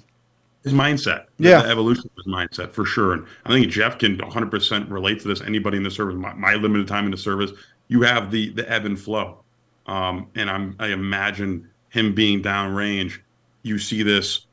[0.63, 3.13] His mindset, yeah, the evolution of his mindset for sure.
[3.13, 5.41] And I think Jeff can 100% relate to this.
[5.41, 7.51] Anybody in the service, my, my limited time in the service,
[7.89, 9.43] you have the the ebb and flow.
[9.87, 13.19] Um, and I'm I imagine him being downrange.
[13.63, 14.45] You see this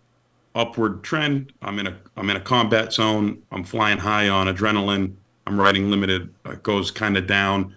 [0.55, 1.53] upward trend.
[1.63, 3.43] I'm in a I'm in a combat zone.
[3.53, 5.15] I'm flying high on adrenaline.
[5.47, 6.33] I'm riding limited.
[6.47, 7.75] It goes kind of down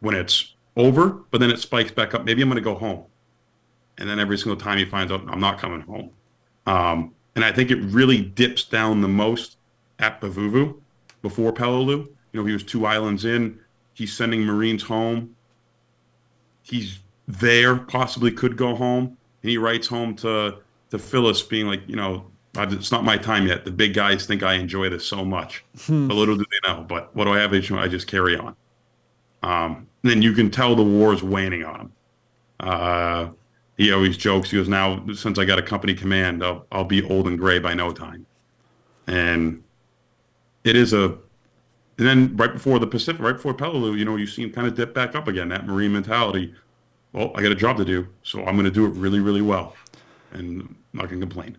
[0.00, 2.24] when it's over, but then it spikes back up.
[2.24, 3.04] Maybe I'm going to go home.
[3.98, 6.10] And then every single time he finds out I'm not coming home.
[6.66, 9.56] Um, and I think it really dips down the most
[9.98, 10.74] at Pavuvu
[11.22, 12.08] before Peleliu.
[12.32, 13.58] You know, he was two islands in.
[13.92, 15.36] He's sending Marines home.
[16.62, 19.16] He's there, possibly could go home.
[19.42, 20.58] And he writes home to
[20.90, 22.26] to Phyllis, being like, you know,
[22.56, 23.64] it's not my time yet.
[23.64, 25.64] The big guys think I enjoy this so much.
[25.86, 26.06] Hmm.
[26.06, 26.84] But little do they know.
[26.84, 27.52] But what do I have?
[27.52, 28.54] I just carry on.
[29.42, 31.92] Um, then you can tell the war is waning on him.
[32.60, 33.28] Uh,
[33.76, 34.50] he always jokes.
[34.50, 37.58] He goes, "Now since I got a company command, I'll, I'll be old and gray
[37.58, 38.26] by no time."
[39.06, 39.62] And
[40.62, 41.18] it is a.
[41.96, 44.66] And then right before the Pacific, right before Peleliu, you know, you see him kind
[44.66, 45.48] of dip back up again.
[45.48, 46.54] That marine mentality.
[47.12, 49.42] Well, I got a job to do, so I'm going to do it really, really
[49.42, 49.76] well,
[50.32, 51.56] and not going to complain.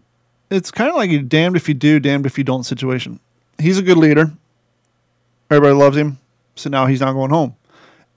[0.52, 3.22] It's kind of like a damned if you do, damned if you don't situation.
[3.58, 4.34] He's a good leader.
[5.50, 6.20] Everybody loves him,
[6.56, 7.56] so now he's not going home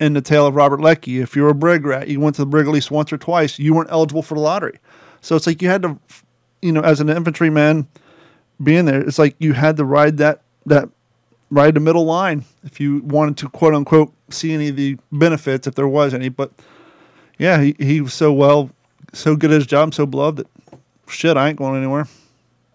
[0.01, 1.21] in the tale of Robert Leckie.
[1.21, 3.19] If you were a brig rat, you went to the brig at least once or
[3.19, 4.79] twice, you weren't eligible for the lottery.
[5.21, 5.99] So it's like you had to,
[6.63, 7.89] you know, as an infantryman
[8.63, 10.89] being there, it's like you had to ride that, that,
[11.51, 15.67] ride the middle line if you wanted to quote unquote see any of the benefits,
[15.67, 16.29] if there was any.
[16.29, 16.53] But
[17.39, 18.71] yeah, he, he was so well,
[19.13, 20.47] so good at his job, so beloved that
[21.09, 22.07] shit, I ain't going anywhere.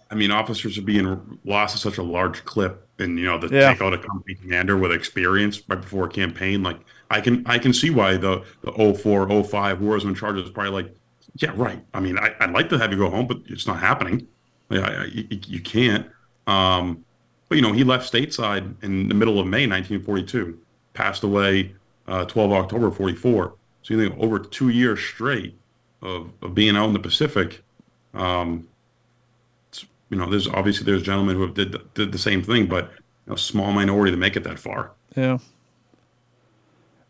[0.09, 3.53] I mean, officers are being lost at such a large clip, and you know, the
[3.53, 3.73] yeah.
[3.73, 6.79] take out a company commander with experience right before a campaign, like
[7.13, 10.71] I can I can see why the the 04, 05 wars in charge is probably
[10.71, 10.95] like,
[11.35, 11.79] yeah, right.
[11.93, 14.27] I mean, I, would like to have you go home, but it's not happening.
[14.71, 16.07] Yeah, you, you, can't.
[16.47, 17.05] Um,
[17.49, 20.57] but you know, he left stateside in the middle of May 1942,
[20.95, 21.75] passed away
[22.07, 23.53] uh, 12 October 44.
[23.83, 25.55] So you think over two years straight
[26.01, 27.61] of, of being out in the Pacific.
[28.15, 28.67] Um,
[30.09, 32.91] you know, there's obviously there's gentlemen who have did did the same thing, but
[33.27, 34.93] a small minority to make it that far.
[35.15, 35.37] Yeah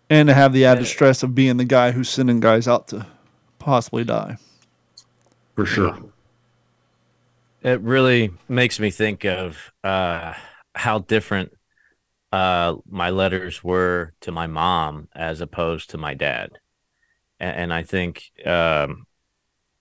[0.10, 3.06] and to have the added stress of being the guy who's sending guys out to
[3.60, 4.38] possibly die.
[5.56, 5.98] For sure.
[7.62, 10.34] It really makes me think of uh,
[10.76, 11.54] how different
[12.32, 16.58] uh, my letters were to my mom as opposed to my dad.
[17.40, 19.06] And, and I think, um,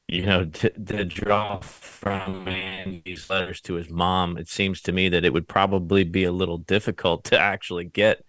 [0.06, 5.08] you know, to, to draw from Andy's letters to his mom, it seems to me
[5.08, 8.24] that it would probably be a little difficult to actually get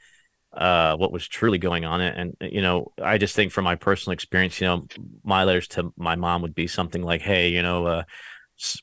[0.53, 2.01] uh, what was truly going on.
[2.01, 4.87] And, you know, I just think from my personal experience, you know,
[5.23, 8.03] my letters to my mom would be something like, Hey, you know, uh,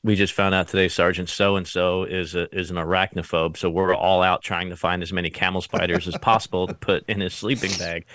[0.03, 3.69] we just found out today Sergeant so and so is a, is an arachnophobe, so
[3.69, 7.21] we're all out trying to find as many camel spiders as possible to put in
[7.21, 8.05] his sleeping bag,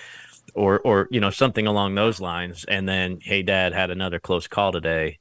[0.55, 2.65] or or you know something along those lines.
[2.65, 5.19] And then, hey, Dad had another close call today.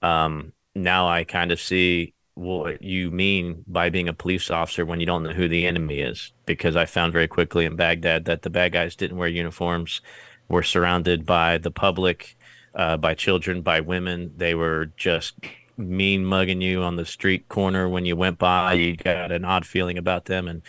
[0.00, 5.00] Um, now I kind of see what you mean by being a police officer when
[5.00, 6.32] you don't know who the enemy is.
[6.46, 10.00] Because I found very quickly in Baghdad that the bad guys didn't wear uniforms,
[10.48, 12.36] were surrounded by the public,
[12.74, 14.32] uh, by children, by women.
[14.36, 15.34] They were just
[15.76, 18.74] mean mugging you on the street corner when you went by.
[18.74, 20.48] You got an odd feeling about them.
[20.48, 20.62] And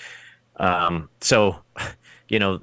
[0.58, 1.62] um, so,
[2.30, 2.62] you know,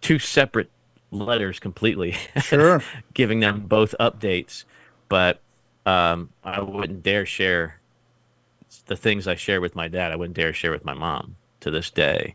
[0.00, 0.70] two separate
[1.10, 2.16] letters completely.
[2.40, 2.82] Sure.
[3.14, 4.64] giving them both updates.
[5.08, 5.40] But
[5.86, 7.80] um, I wouldn't dare share
[8.86, 11.70] the things I share with my dad, I wouldn't dare share with my mom to
[11.70, 12.34] this day.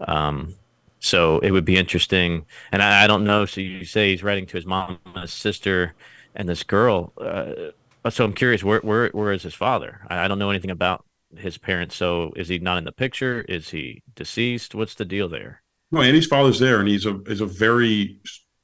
[0.00, 0.54] Um,
[1.00, 2.46] so it would be interesting.
[2.72, 3.46] And I, I, don't know.
[3.46, 5.94] So you say he's writing to his mom, his sister,
[6.34, 7.12] and this girl.
[7.20, 7.70] Uh,
[8.10, 10.00] so I'm curious, where where where is his father?
[10.08, 11.04] I, I don't know anything about
[11.36, 11.96] his parents.
[11.96, 13.42] So is he not in the picture?
[13.42, 14.74] Is he deceased?
[14.74, 15.62] What's the deal there?
[15.90, 18.20] No, Andy's father's there, and he's a is a very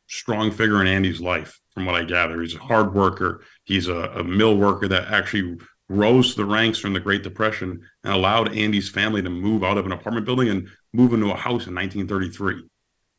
[0.07, 2.41] strong figure in Andy's life, from what I gather.
[2.41, 3.43] He's a hard worker.
[3.65, 7.83] He's a, a mill worker that actually rose to the ranks during the Great Depression
[8.03, 11.37] and allowed Andy's family to move out of an apartment building and move into a
[11.37, 12.65] house in 1933,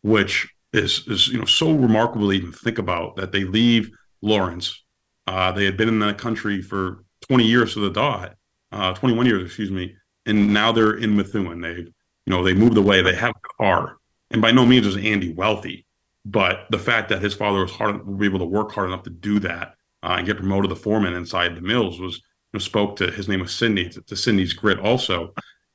[0.01, 4.83] which is is you know so remarkable to even think about that they leave Lawrence.
[5.27, 8.35] Uh, they had been in the country for 20 years to the dot,
[8.71, 11.61] uh, 21 years, excuse me, and now they're in Methuen.
[11.61, 11.93] They you
[12.27, 13.01] know they moved away.
[13.01, 13.97] They have a car,
[14.31, 15.85] and by no means is Andy wealthy,
[16.25, 19.39] but the fact that his father was hard, able to work hard enough to do
[19.39, 22.21] that uh, and get promoted to foreman inside the mills was
[22.59, 25.33] spoke to his name was Sydney to, to Sydney's grit also.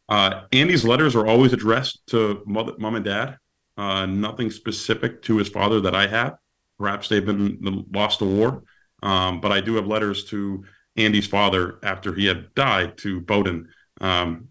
[0.09, 3.39] Uh, Andy's letters are always addressed to mother, mom and dad.
[3.77, 6.37] Uh, nothing specific to his father that I have.
[6.79, 8.63] Perhaps they've been lost to war,
[9.03, 10.65] um, but I do have letters to
[10.97, 13.69] Andy's father after he had died to Bowdoin,
[14.01, 14.49] um,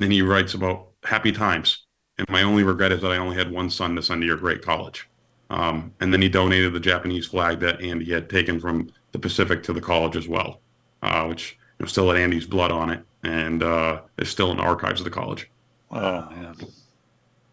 [0.00, 1.86] and he writes about happy times.
[2.18, 4.36] And my only regret is that I only had one son to send to your
[4.36, 5.08] great college.
[5.50, 9.62] Um, and then he donated the Japanese flag that Andy had taken from the Pacific
[9.64, 10.60] to the college as well,
[11.02, 14.56] uh, which you know, still had Andy's blood on it and uh, is still in
[14.56, 15.50] the archives of the college.
[15.90, 16.56] Oh man,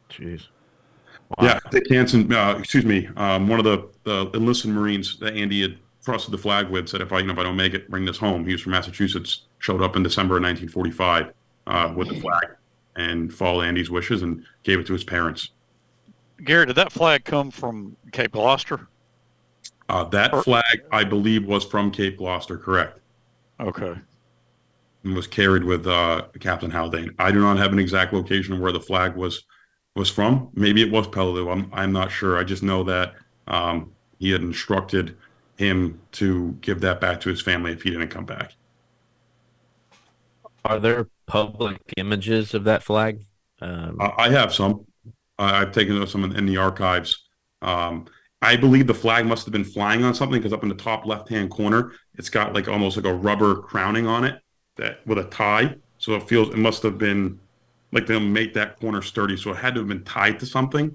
[0.09, 0.47] jeez.
[1.29, 1.47] Wow.
[1.47, 5.61] Yeah, Dick Hansen, uh, excuse me, um, one of the, the enlisted Marines that Andy
[5.61, 7.89] had trusted the flag with said, if I, you know, if I don't make it,
[7.89, 8.45] bring this home.
[8.45, 11.33] He was from Massachusetts, showed up in December of 1945
[11.65, 12.49] uh, with the flag
[12.95, 15.49] and followed Andy's wishes and gave it to his parents.
[16.43, 18.87] Gary, did that flag come from Cape Gloucester?
[19.89, 22.99] Uh, that or- flag, I believe, was from Cape Gloucester, correct.
[23.59, 23.95] Okay.
[25.05, 27.13] And was carried with uh, Captain Haldane.
[27.19, 29.43] I do not have an exact location of where the flag was
[29.95, 30.49] was from.
[30.55, 31.51] Maybe it was Peleliu.
[31.51, 32.39] I'm I'm not sure.
[32.39, 33.13] I just know that
[33.47, 35.15] um, he had instructed
[35.57, 38.53] him to give that back to his family if he didn't come back.
[40.65, 43.23] Are there public images of that flag?
[43.61, 44.87] Um, I have some.
[45.37, 47.25] I've taken some in, in the archives.
[47.61, 48.07] Um,
[48.41, 51.05] I believe the flag must have been flying on something because up in the top
[51.05, 54.41] left-hand corner, it's got like almost like a rubber crowning on it
[54.75, 55.75] that with a tie.
[55.97, 57.39] So it feels it must have been
[57.91, 59.37] like they'll make that corner sturdy.
[59.37, 60.93] So it had to have been tied to something.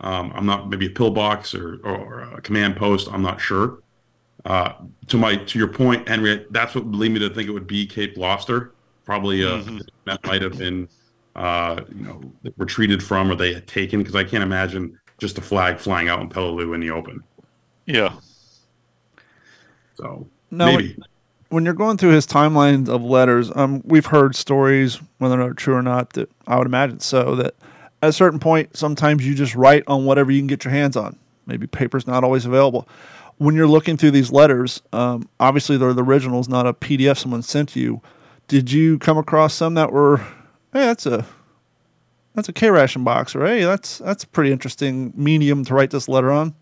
[0.00, 3.08] Um, I'm not maybe a pillbox or, or a command post.
[3.10, 3.78] I'm not sure.
[4.44, 4.74] Uh,
[5.06, 7.86] to my to your point, Henry, that's what led me to think it would be
[7.86, 8.74] Cape Gloucester.
[9.04, 9.78] Probably uh, mm-hmm.
[10.04, 10.88] that might have been
[11.34, 12.20] uh, you know
[12.56, 16.20] retreated from or they had taken because I can't imagine just a flag flying out
[16.20, 17.22] in Peleliu in the open.
[17.86, 18.14] Yeah.
[19.94, 20.96] So no, maybe
[21.54, 25.74] when you're going through his timeline of letters, um, we've heard stories, whether they're true
[25.74, 27.54] or not, that I would imagine so, that
[28.02, 30.96] at a certain point, sometimes you just write on whatever you can get your hands
[30.96, 31.16] on.
[31.46, 32.88] Maybe paper's not always available.
[33.38, 37.42] When you're looking through these letters, um, obviously they're the originals, not a PDF someone
[37.42, 38.02] sent you.
[38.48, 40.16] Did you come across some that were,
[40.72, 41.24] hey, that's a
[42.34, 45.90] that's a K ration box, or hey, that's that's a pretty interesting medium to write
[45.90, 46.54] this letter on?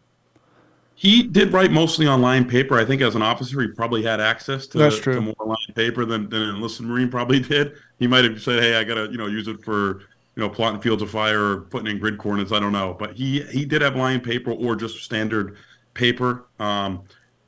[1.03, 2.79] He did write mostly on line paper.
[2.79, 5.17] I think as an officer, he probably had access to, That's true.
[5.17, 7.73] to more line paper than, than an enlisted Marine probably did.
[7.99, 9.99] He might have said, "Hey, I gotta you know use it for
[10.37, 13.15] you know plotting fields of fire or putting in grid coordinates." I don't know, but
[13.15, 15.57] he he did have line paper or just standard
[15.95, 16.45] paper.
[16.61, 17.03] Um,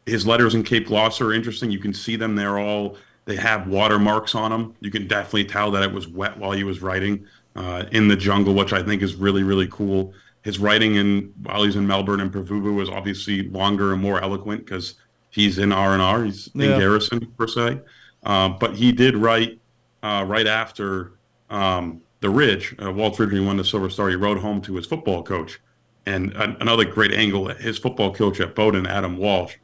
[0.04, 1.70] his letters in Cape Gloucester are interesting.
[1.70, 4.74] You can see them; they're all they have watermarks on them.
[4.80, 8.16] You can definitely tell that it was wet while he was writing uh, in the
[8.16, 10.12] jungle, which I think is really really cool
[10.44, 14.64] his writing in while he's in Melbourne and Pavuvu was obviously longer and more eloquent
[14.64, 14.94] because
[15.30, 16.24] he's in R and R.
[16.24, 17.80] He's in Garrison per se,
[18.24, 19.58] uh, but he did write
[20.02, 21.12] uh, right after
[21.50, 22.74] um, the Ridge.
[22.82, 25.60] Uh, Walt Ridge, won the Silver Star, he wrote home to his football coach.
[26.06, 29.54] And another great angle, his football coach at Bowdoin, Adam Walsh,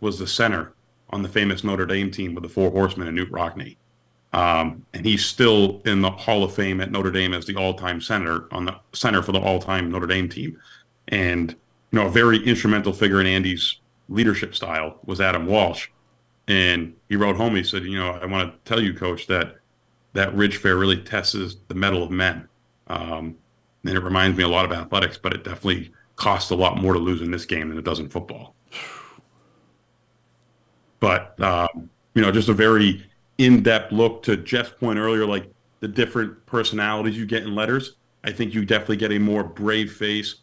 [0.00, 0.72] was the center
[1.10, 3.76] on the famous Notre Dame team with the Four Horsemen and Knute Rockne.
[4.32, 8.00] Um, and he's still in the Hall of Fame at Notre Dame as the all-time
[8.00, 10.58] center on the center for the all-time Notre Dame team.
[11.08, 11.50] And
[11.90, 13.76] you know, a very instrumental figure in Andy's
[14.08, 15.88] leadership style was Adam Walsh.
[16.46, 17.54] And he wrote home.
[17.56, 19.56] He said, "You know, I want to tell you, Coach, that
[20.14, 22.48] that Ridge Fair really tests the mettle of men.
[22.88, 23.36] Um,
[23.84, 26.94] and it reminds me a lot of athletics, but it definitely costs a lot more
[26.94, 28.54] to lose in this game than it does in football.
[31.00, 33.07] But um, you know, just a very
[33.38, 37.94] in-depth look to Jeff's point earlier, like the different personalities you get in letters.
[38.24, 40.36] I think you definitely get a more brave face.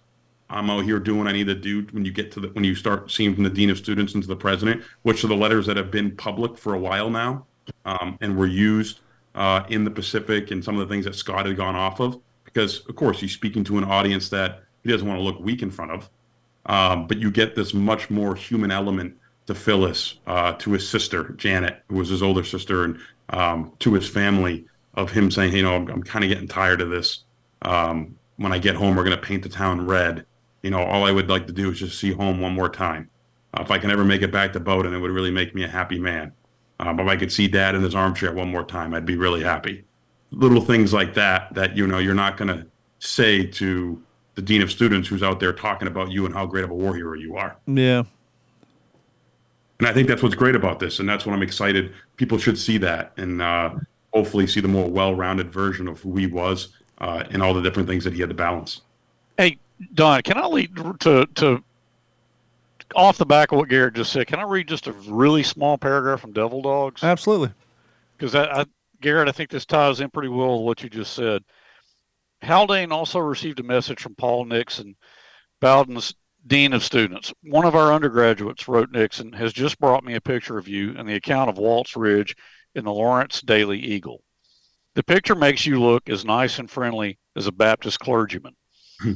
[0.49, 2.63] I'm out here doing what I need to do when you get to the when
[2.63, 5.65] you start seeing from the dean of students into the president, which are the letters
[5.65, 7.45] that have been public for a while now,
[7.83, 8.99] um, and were used
[9.33, 12.19] uh, in the Pacific and some of the things that Scott had gone off of.
[12.43, 15.61] Because of course he's speaking to an audience that he doesn't want to look weak
[15.61, 16.09] in front of,
[16.67, 21.29] um, but you get this much more human element to Phyllis, uh, to his sister
[21.37, 25.57] Janet, who was his older sister, and um, to his family of him saying, hey,
[25.57, 27.23] you know, I'm, I'm kind of getting tired of this.
[27.61, 30.25] Um, when I get home, we're going to paint the town red.
[30.61, 33.09] You know, all I would like to do is just see home one more time.
[33.53, 35.63] Uh, if I can ever make it back to Bowdoin, it would really make me
[35.63, 36.31] a happy man.
[36.79, 39.43] Um, if I could see Dad in his armchair one more time, I'd be really
[39.43, 39.85] happy.
[40.31, 42.65] Little things like that that you know you're not going to
[42.99, 44.01] say to
[44.33, 46.73] the dean of students who's out there talking about you and how great of a
[46.73, 47.55] war hero you are.
[47.67, 48.03] Yeah,
[49.79, 51.93] and I think that's what's great about this, and that's what I'm excited.
[52.17, 53.75] People should see that, and uh,
[54.13, 56.69] hopefully see the more well-rounded version of who he was
[56.99, 58.81] uh, and all the different things that he had to balance.
[59.37, 59.57] Hey,
[59.93, 61.63] Don, can I lead to to
[62.95, 64.27] off the back of what Garrett just said?
[64.27, 67.03] Can I read just a really small paragraph from Devil Dogs?
[67.03, 67.51] Absolutely.
[68.17, 68.65] Because I, I,
[69.01, 71.43] Garrett, I think this ties in pretty well with what you just said.
[72.41, 74.95] Haldane also received a message from Paul Nixon,
[75.59, 76.13] Bowdoin's
[76.47, 77.33] dean of students.
[77.43, 81.07] One of our undergraduates, wrote Nixon, has just brought me a picture of you and
[81.07, 82.35] the account of Walt's Ridge
[82.75, 84.21] in the Lawrence Daily Eagle.
[84.93, 88.55] The picture makes you look as nice and friendly as a Baptist clergyman.
[89.01, 89.13] Hmm.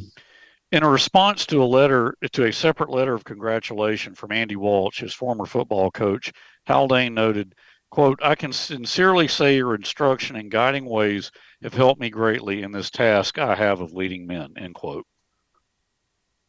[0.72, 5.00] In a response to a letter, to a separate letter of congratulation from Andy Walsh,
[5.00, 6.32] his former football coach,
[6.68, 7.56] Haldane noted,
[7.90, 11.32] quote, I can sincerely say your instruction and guiding ways
[11.64, 15.08] have helped me greatly in this task I have of leading men, end quote.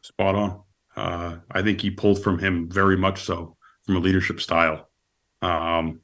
[0.03, 0.63] Spot on.
[0.95, 4.89] Uh, I think he pulled from him very much so from a leadership style
[5.41, 6.01] um,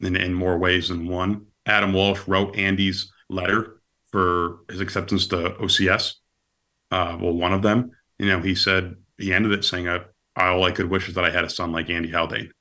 [0.00, 1.46] in, in more ways than one.
[1.66, 3.80] Adam Walsh wrote Andy's letter
[4.10, 6.14] for his acceptance to OCS
[6.90, 10.04] uh, well, one of them, you know, he said he ended it saying, uh,
[10.36, 12.52] "All I could wish is that I had a son like Andy Haldane."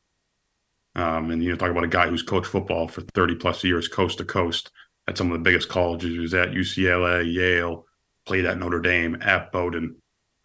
[0.95, 3.87] Um, and you know, talk about a guy who's coached football for 30 plus years,
[3.87, 4.71] coast to coast,
[5.07, 6.11] at some of the biggest colleges.
[6.11, 7.85] He was at UCLA, Yale,
[8.25, 9.95] played at Notre Dame, at Bowdoin.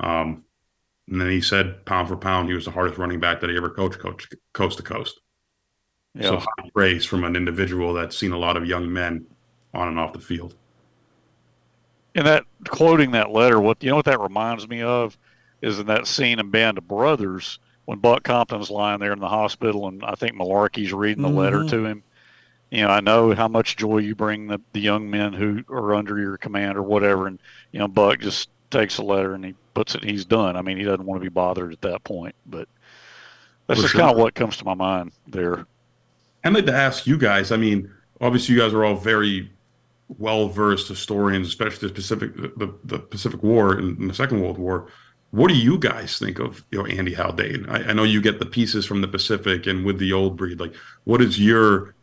[0.00, 0.44] Um,
[1.08, 3.56] and then he said, pound for pound, he was the hardest running back that he
[3.56, 5.20] ever coached, coach, coast to coast.
[6.14, 6.22] Yeah.
[6.22, 9.26] So high praise from an individual that's seen a lot of young men
[9.74, 10.54] on and off the field.
[12.14, 15.16] And that quoting that letter, what you know what that reminds me of
[15.62, 19.28] is in that scene in Band of Brothers when Buck Compton's lying there in the
[19.28, 21.38] hospital and I think Malarkey's reading the mm-hmm.
[21.38, 22.02] letter to him.
[22.70, 25.94] You know, I know how much joy you bring the, the young men who are
[25.94, 27.26] under your command or whatever.
[27.26, 27.38] And,
[27.70, 30.56] you know, Buck just takes a letter and he puts it, he's done.
[30.56, 32.34] I mean, he doesn't want to be bothered at that point.
[32.46, 32.68] But
[33.66, 34.00] that's For just sure.
[34.00, 35.66] kind of what comes to my mind there.
[36.44, 39.50] I'd like to ask you guys, I mean, obviously you guys are all very
[40.18, 44.88] well versed historians, especially the Pacific the, the Pacific War and the Second World War.
[45.30, 47.66] What do you guys think of you know Andy Haldane?
[47.68, 50.60] I, I know you get the pieces from the Pacific and with the old breed.
[50.60, 51.94] Like, what is your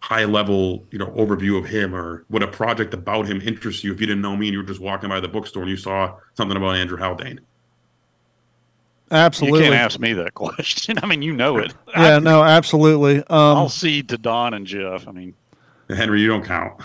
[0.00, 3.92] high level you know overview of him, or what a project about him interests you?
[3.92, 5.76] If you didn't know me and you were just walking by the bookstore and you
[5.76, 7.40] saw something about Andrew Haldane.
[9.10, 9.60] Absolutely.
[9.60, 10.98] You can't ask me that question.
[11.02, 11.74] I mean, you know it.
[11.96, 13.18] Yeah, I, no, absolutely.
[13.18, 15.08] Um, I'll cede to Don and Jeff.
[15.08, 15.34] I mean,
[15.88, 16.80] Henry, you don't count.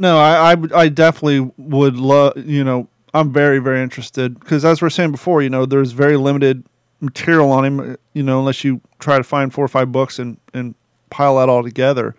[0.00, 4.80] No, I, I, I definitely would love, you know, I'm very, very interested because as
[4.80, 6.64] we are saying before, you know, there's very limited
[7.00, 10.38] material on him, you know, unless you try to find four or five books and,
[10.54, 10.74] and
[11.10, 12.14] pile that all together.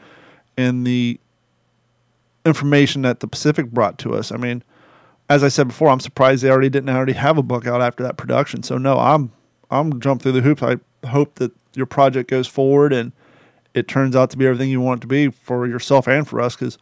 [0.58, 1.20] And the
[2.46, 4.64] information that the Pacific brought to us, I mean,
[5.30, 8.04] as I said before, I'm surprised they already didn't already have a book out after
[8.04, 8.64] that production.
[8.64, 9.32] So no, I'm
[9.70, 10.64] I'm jump through the hoops.
[10.64, 10.78] I
[11.08, 13.12] hope that your project goes forward and
[13.74, 16.42] it turns out to be everything you want it to be for yourself and for
[16.42, 16.78] us because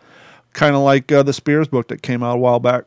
[0.53, 2.85] kind of like uh, the Spears book that came out a while back.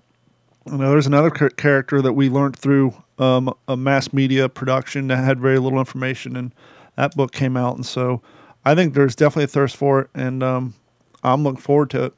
[0.67, 5.23] You know, there's another character that we learned through um, a mass media production that
[5.23, 6.53] had very little information, and
[6.97, 7.77] that book came out.
[7.77, 8.23] And so
[8.65, 10.75] I think there's definitely a thirst for it, and um,
[11.23, 12.15] I'm looking forward to it.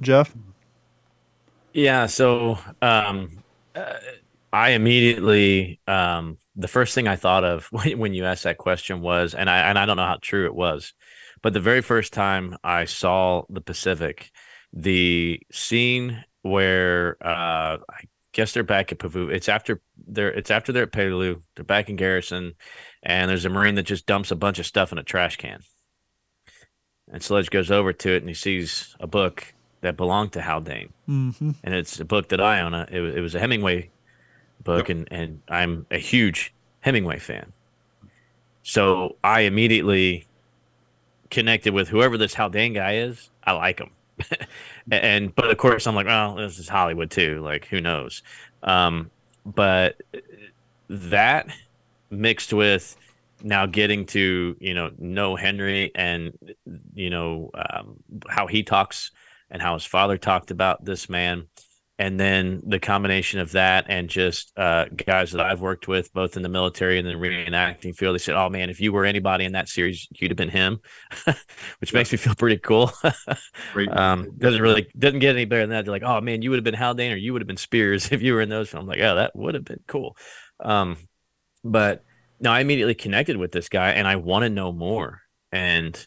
[0.00, 0.34] Jeff?
[1.72, 3.42] Yeah, so um,
[3.74, 3.94] uh,
[4.52, 9.34] I immediately um, the first thing I thought of when, you asked that question was,
[9.34, 10.94] and I and I don't know how true it was,
[11.42, 14.30] but the very first time I saw the Pacific,
[14.72, 19.32] the scene where uh, I guess they're back at Pavu.
[19.32, 21.42] It's after they're it's after they're at Peleliu.
[21.54, 22.54] They're back in Garrison,
[23.02, 25.60] and there's a Marine that just dumps a bunch of stuff in a trash can.
[27.12, 30.92] And Sledge goes over to it and he sees a book that belonged to Haldane,
[31.08, 31.52] mm-hmm.
[31.64, 32.74] and it's a book that I own.
[32.74, 33.90] It, it was a Hemingway
[34.62, 34.96] book, yep.
[34.96, 37.52] and and I'm a huge Hemingway fan.
[38.62, 40.26] So I immediately
[41.30, 43.30] connected with whoever this Haldane guy is.
[43.44, 43.90] I like him.
[44.90, 47.40] and but of course I'm like, well, this is Hollywood too.
[47.40, 48.22] Like who knows?
[48.62, 49.10] Um,
[49.54, 50.00] but
[50.88, 51.48] that
[52.10, 52.96] mixed with
[53.42, 56.32] now getting to you know know Henry and
[56.94, 57.96] you know um,
[58.28, 59.10] how he talks
[59.50, 61.46] and how his father talked about this man
[62.00, 66.34] and then the combination of that and just uh, guys that I've worked with, both
[66.34, 69.44] in the military and the reenacting field, they said, "Oh man, if you were anybody
[69.44, 70.80] in that series, you'd have been him,"
[71.26, 71.98] which yeah.
[71.98, 72.90] makes me feel pretty cool.
[73.90, 75.84] um, doesn't really doesn't get any better than that.
[75.84, 78.10] They're like, "Oh man, you would have been Haldane or you would have been Spears
[78.12, 80.16] if you were in those." I'm like, "Yeah, that would have been cool."
[80.58, 80.96] Um,
[81.62, 82.02] but
[82.40, 85.20] no, I immediately connected with this guy, and I want to know more,
[85.52, 86.02] and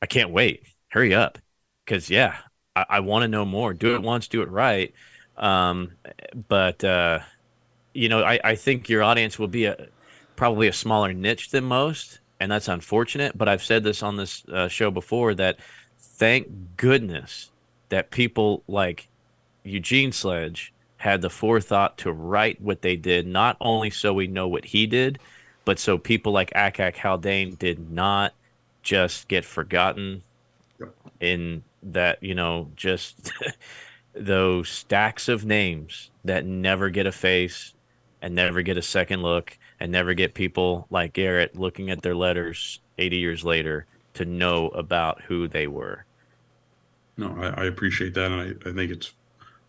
[0.00, 0.62] I can't wait.
[0.88, 1.36] Hurry up,
[1.84, 2.34] because yeah,
[2.74, 3.74] I, I want to know more.
[3.74, 4.94] Do it once, do it right
[5.36, 5.92] um,
[6.48, 7.20] but uh,
[7.92, 9.88] you know, I, I think your audience will be a
[10.36, 13.36] probably a smaller niche than most, and that's unfortunate.
[13.36, 15.58] But I've said this on this uh, show before that
[15.98, 17.50] thank goodness
[17.88, 19.08] that people like
[19.62, 24.48] Eugene Sledge had the forethought to write what they did, not only so we know
[24.48, 25.18] what he did,
[25.64, 28.32] but so people like Ack-Ack Haldane did not
[28.82, 30.22] just get forgotten
[31.20, 33.32] in that, you know, just
[34.14, 37.74] those stacks of names that never get a face
[38.22, 42.14] and never get a second look and never get people like Garrett looking at their
[42.14, 46.04] letters 80 years later to know about who they were.
[47.16, 48.30] No, I, I appreciate that.
[48.32, 49.12] And I, I think it's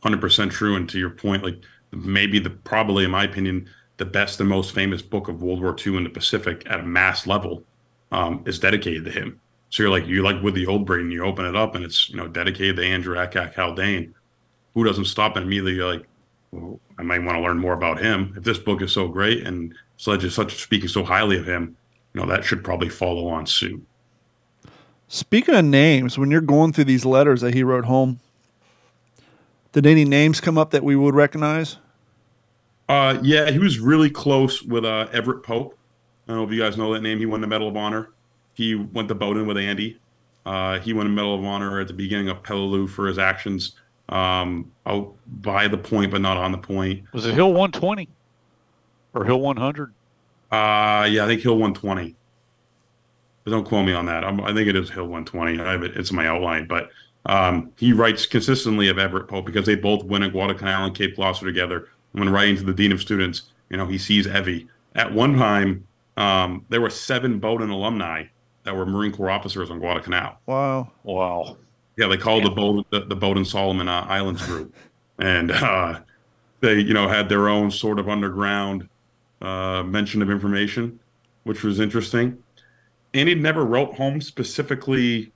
[0.04, 0.76] 100% true.
[0.76, 4.74] And to your point, like maybe the probably, in my opinion, the best and most
[4.74, 7.64] famous book of World War II in the Pacific at a mass level
[8.12, 9.40] um, is dedicated to him.
[9.70, 12.10] So you're like, you like with the old breed, you open it up and it's,
[12.10, 14.14] you know, dedicated to Andrew Ack-Ack Haldane.
[14.76, 16.06] Who doesn't stop and immediately like,
[16.52, 18.34] well, I might want to learn more about him.
[18.38, 21.76] If this book is so great and Sledge is such speaking so highly of him,
[22.14, 23.86] you know, that should probably follow on suit.
[25.08, 28.20] Speaking of names, when you're going through these letters that he wrote home,
[29.72, 31.78] did any names come up that we would recognize?
[32.88, 35.78] Uh, yeah, he was really close with uh, Everett Pope.
[36.28, 37.20] I don't know if you guys know that name.
[37.20, 38.10] He won the Medal of Honor.
[38.54, 40.00] He went to Bowdoin with Andy.
[40.46, 43.74] Uh, he won a Medal of Honor at the beginning of Peleliu for his actions
[44.10, 47.04] um, out by the point, but not on the point.
[47.14, 48.08] Was it Hill 120
[49.14, 49.94] or Hill 100?
[50.52, 52.16] Uh, yeah, I think Hill 120.
[53.44, 54.24] But don't quote me on that.
[54.24, 55.60] I'm, i think it is Hill 120.
[55.60, 56.90] I have it, it's in my outline, but
[57.26, 61.16] um, he writes consistently of Everett Pope because they both win at Guadalcanal and Cape
[61.16, 61.90] Gloucester together.
[62.12, 64.68] When writing to the dean of students, you know, he sees Evie.
[64.96, 65.86] At one time,
[66.18, 68.26] um, there were seven Bowdoin alumni
[68.64, 70.36] that were Marine Corps officers on Guadalcanal.
[70.46, 70.92] Wow.
[71.04, 71.58] Wow.
[71.98, 74.76] Yeah, they called the Bowdoin the, the Bowdoin Solomon uh, Islands group,
[75.18, 76.02] and uh,
[76.60, 78.90] they you know had their own sort of underground
[79.42, 81.00] uh, mention of information,
[81.44, 82.38] which was interesting.
[83.14, 85.32] And he never wrote home specifically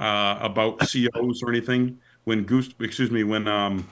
[0.00, 1.98] uh, about COs or anything.
[2.24, 3.86] When Goose, excuse me, when um,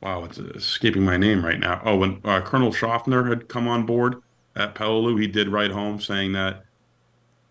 [0.00, 1.80] wow, it's escaping my name right now.
[1.84, 4.20] Oh, when uh, Colonel Shofner had come on board
[4.56, 6.64] at Peleliu, he did write home saying that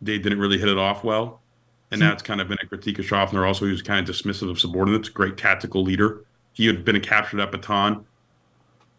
[0.02, 1.39] they didn't really hit it off well
[1.92, 3.46] and that's kind of been a critique of Shofner.
[3.46, 5.10] Also, he was kind of dismissive of subordinates.
[5.10, 6.24] Great tactical leader.
[6.54, 8.04] He had been captured at Bataan,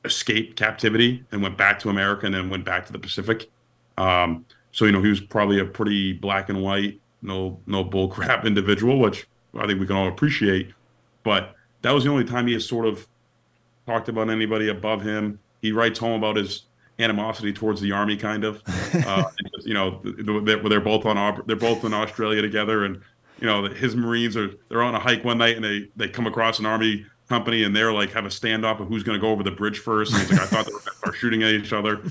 [0.05, 3.51] escaped captivity, and went back to America, and then went back to the Pacific.
[3.97, 8.09] Um, so you know, he was probably a pretty black and white, no no bull
[8.15, 10.73] crap individual, which I think we can all appreciate.
[11.23, 13.07] But that was the only time he has sort of
[13.87, 15.39] talked about anybody above him.
[15.63, 16.65] He writes home about his
[17.01, 18.63] animosity towards the army, kind of.
[19.07, 19.23] Uh,
[19.61, 23.01] you know, they're, they're both on they're both in Australia together, and
[23.41, 26.27] you know, his Marines are they're on a hike one night and they they come
[26.27, 29.31] across an army company and they're like have a standoff of who's going to go
[29.31, 30.13] over the bridge first.
[30.13, 30.73] And he's like, I thought they
[31.07, 32.03] were, shooting at each other.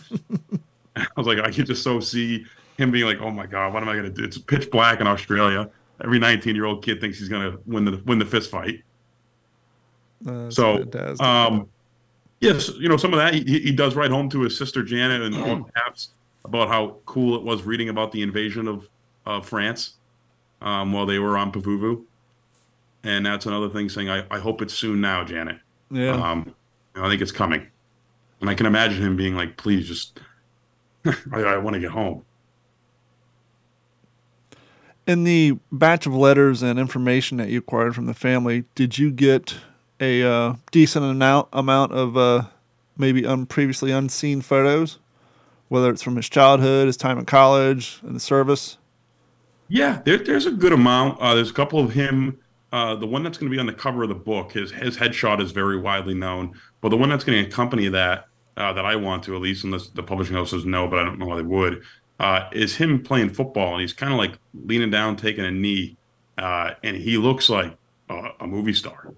[0.95, 2.45] I was like, I could just so see
[2.77, 4.23] him being like, oh my god, what am I going to do?
[4.23, 5.69] It's pitch black in Australia.
[6.03, 8.81] Every 19 year old kid thinks he's going to win the win the fist fight.
[10.27, 10.83] Uh, so,
[11.19, 11.67] um,
[12.39, 15.21] yes, you know, some of that he, he does write home to his sister Janet
[15.21, 16.09] and all caps
[16.45, 18.89] about how cool it was reading about the invasion of,
[19.25, 19.93] of France
[20.61, 22.03] um, while they were on Pavuvu.
[23.03, 25.57] And that's another thing saying, I, I hope it's soon now, Janet.
[25.89, 26.11] Yeah.
[26.11, 26.53] Um,
[26.95, 27.65] I think it's coming.
[28.41, 30.19] And I can imagine him being like, please just,
[31.05, 32.23] I, I want to get home.
[35.07, 39.11] In the batch of letters and information that you acquired from the family, did you
[39.11, 39.55] get
[39.99, 42.43] a uh, decent amount amount of uh,
[42.97, 44.99] maybe un- previously unseen photos,
[45.69, 48.77] whether it's from his childhood, his time in college, and the service.
[49.67, 51.19] Yeah, there, there's a good amount.
[51.21, 52.39] Uh, there's a couple of him.
[52.71, 54.97] Uh, the one that's going to be on the cover of the book, his his
[54.97, 56.53] headshot is very widely known.
[56.81, 58.25] But the one that's going to accompany that,
[58.57, 61.03] uh, that I want to at least, unless the publishing house says no, but I
[61.03, 61.83] don't know why they would,
[62.19, 65.97] uh, is him playing football, and he's kind of like leaning down, taking a knee,
[66.37, 67.75] and he looks like
[68.09, 69.13] a movie star.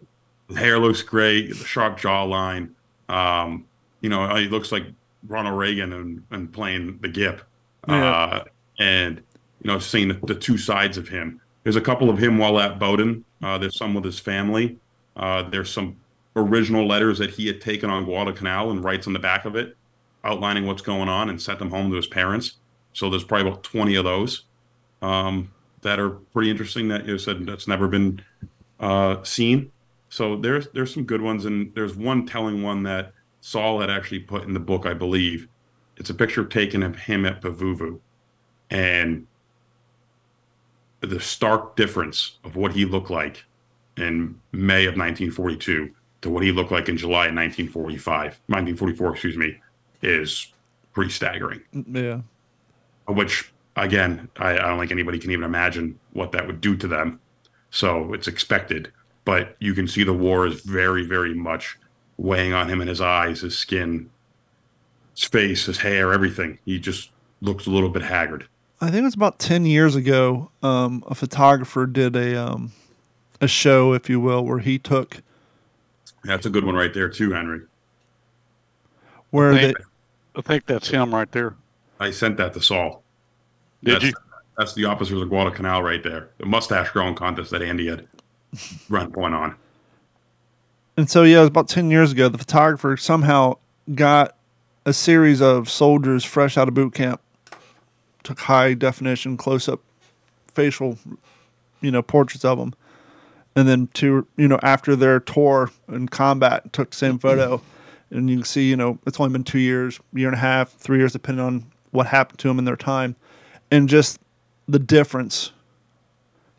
[0.52, 2.72] His hair looks great, the sharp jawline.
[3.10, 3.66] Um,
[4.02, 4.86] you know, he looks like
[5.28, 7.42] Ronald Reagan and, and playing the Gip.
[7.88, 8.12] Yeah.
[8.12, 8.44] Uh,
[8.80, 9.18] and,
[9.62, 11.42] you know, seeing the, the, two sides of him.
[11.64, 13.24] There's a couple of him while at Bowdoin.
[13.44, 14.78] Uh, there's some with his family.
[15.16, 15.98] Uh, there's some
[16.36, 19.76] original letters that he had taken on Guadalcanal and writes on the back of it,
[20.24, 22.58] outlining what's going on and sent them home to his parents.
[22.94, 24.46] So there's probably about 20 of those
[25.02, 28.22] um, that are pretty interesting that you said that's never been
[28.80, 29.72] uh, seen.
[30.12, 34.20] So there's there's some good ones, and there's one telling one that Saul had actually
[34.20, 35.48] put in the book, I believe.
[35.96, 37.98] It's a picture taken of him at Pavuvu,
[38.70, 39.26] and
[41.00, 43.46] the stark difference of what he looked like
[43.96, 45.90] in May of 1942
[46.24, 49.58] to what he looked like in July of 1945, 1944, excuse me,
[50.02, 50.52] is
[50.94, 51.62] pretty staggering.
[51.74, 52.04] Mm,
[53.08, 53.14] yeah.
[53.14, 56.88] Which, again, I, I don't think anybody can even imagine what that would do to
[56.88, 57.20] them.
[57.72, 58.92] So it's expected
[59.32, 61.80] but you can see the war is very, very much
[62.18, 64.10] weighing on him in his eyes, his skin,
[65.16, 66.60] his face, his hair, everything.
[66.66, 68.46] He just looks a little bit haggard.
[68.82, 70.52] I think it was about ten years ago.
[70.64, 72.74] Um, a photographer did a um,
[73.40, 75.22] a show, if you will, where he took.
[76.26, 77.62] That's a good one right there too, Henry.
[79.30, 79.84] Where I think, they,
[80.36, 81.56] I think that's him right there.
[82.02, 83.02] I sent that to Saul.
[83.82, 84.14] Did that's, you?
[84.58, 86.32] That's the officers of the Guadalcanal right there.
[86.38, 88.10] The mustache growing contest that Andy had
[88.90, 89.56] run going on.
[90.98, 92.30] And so yeah, it was about ten years ago.
[92.30, 93.56] The photographer somehow
[93.96, 94.36] got
[94.86, 97.22] a series of soldiers fresh out of boot camp,
[98.24, 99.80] took high definition close up
[100.54, 100.98] facial,
[101.82, 102.74] you know, portraits of them,
[103.56, 107.62] and then to you know after their tour in combat, took the same photo,
[108.10, 110.74] and you can see you know it's only been two years, year and a half,
[110.74, 113.16] three years, depending on what happened to them in their time,
[113.70, 114.20] and just
[114.68, 115.52] the difference.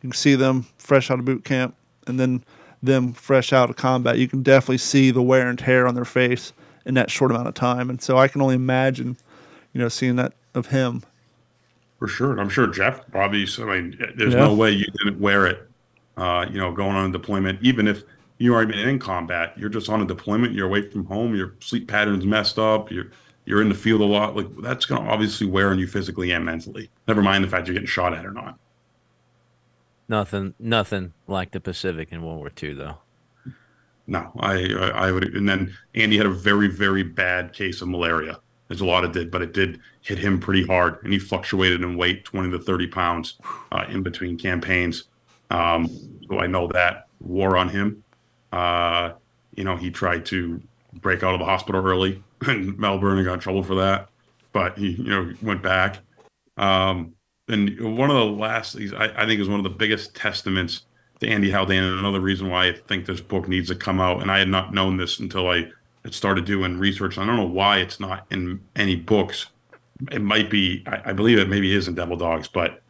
[0.02, 1.76] You can see them fresh out of boot camp,
[2.06, 2.44] and then
[2.82, 4.18] them fresh out of combat.
[4.18, 6.52] You can definitely see the wear and tear on their face
[6.84, 9.16] in that short amount of time, and so I can only imagine,
[9.72, 11.02] you know, seeing that of him.
[11.98, 12.38] For sure.
[12.40, 14.40] I'm sure Jeff probably, I mean, there's Yeah.
[14.40, 15.68] no way you didn't wear it,
[16.16, 17.60] uh, you know, going on a deployment.
[17.62, 18.02] Even if
[18.38, 21.54] you aren't even in combat, you're just on a deployment, you're away from home, your
[21.60, 23.06] sleep pattern's messed up, you're
[23.44, 24.36] you're in the field a lot.
[24.36, 26.90] Like that's going to obviously wear on you physically and mentally.
[27.08, 28.58] Never mind the fact you're getting shot at or not.
[30.08, 32.98] Nothing, nothing like the Pacific in World War II, though.
[34.06, 35.34] No, I, I I would.
[35.34, 38.40] And then Andy had a very very bad case of malaria,
[38.70, 41.82] as a lot of did, but it did hit him pretty hard, and he fluctuated
[41.82, 43.38] in weight, twenty to thirty pounds,
[43.70, 45.04] uh, in between campaigns.
[45.50, 45.88] Um,
[46.28, 48.02] so I know that wore on him.
[48.52, 49.12] Uh,
[49.54, 50.60] you know, he tried to
[50.94, 54.08] break out of the hospital early in Melbourne and got in trouble for that,
[54.52, 56.00] but he you know went back.
[56.56, 57.14] Um,
[57.48, 60.82] and one of the last, I, I think, is one of the biggest testaments
[61.20, 64.22] to Andy Haldane, and another reason why I think this book needs to come out.
[64.22, 65.70] And I had not known this until I
[66.04, 67.18] had started doing research.
[67.18, 69.46] I don't know why it's not in any books.
[70.10, 72.82] It might be, I, I believe it maybe is in Devil Dogs, but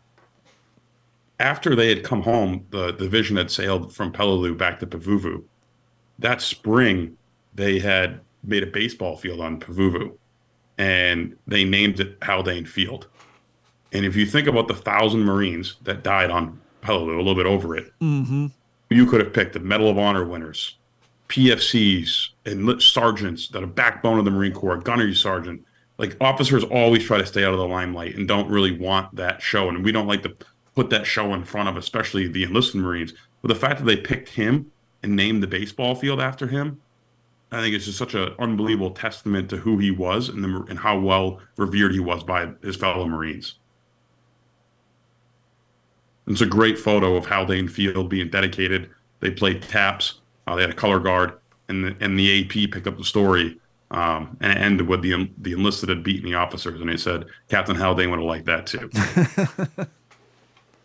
[1.41, 5.43] after they had come home, the division had sailed from Peleliu back to Pavuvu.
[6.19, 7.17] That spring,
[7.55, 10.17] they had made a baseball field on Pavuvu,
[10.79, 13.09] and they named it Haldane Field.
[13.93, 17.47] And if you think about the thousand Marines that died on Peleliu, a little bit
[17.47, 18.47] over it, Mm-hmm.
[18.91, 20.77] you could have picked the Medal of Honor winners,
[21.29, 25.65] PFCs, and sergeants that are backbone of the Marine Corps, gunnery sergeant.
[25.99, 29.41] Like officers always try to stay out of the limelight and don't really want that
[29.43, 29.69] show.
[29.69, 30.35] And we don't like to
[30.75, 33.13] put that show in front of, especially the enlisted Marines.
[33.43, 34.71] But the fact that they picked him
[35.03, 36.81] and named the baseball field after him,
[37.51, 40.79] I think it's just such an unbelievable testament to who he was and, the, and
[40.79, 43.57] how well revered he was by his fellow Marines.
[46.27, 48.91] It's a great photo of Haldane Field being dedicated.
[49.21, 50.21] They played taps.
[50.47, 51.35] Uh, they had a color guard,
[51.69, 53.59] and the, and the AP picked up the story.
[53.91, 57.27] Um, and it ended with the the enlisted had beaten the officers, and they said
[57.49, 58.91] Captain Haldane would have liked that too.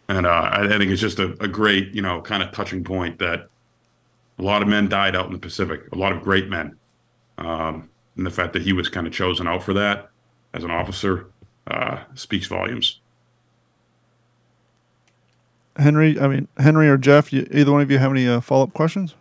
[0.10, 2.84] and uh, I, I think it's just a, a great, you know, kind of touching
[2.84, 3.48] point that
[4.40, 6.76] a lot of men died out in the Pacific, a lot of great men,
[7.38, 10.10] um, and the fact that he was kind of chosen out for that
[10.54, 11.28] as an officer
[11.68, 13.00] uh, speaks volumes.
[15.78, 18.64] Henry, I mean Henry or Jeff, you, either one of you have any uh, follow
[18.64, 19.16] up questions?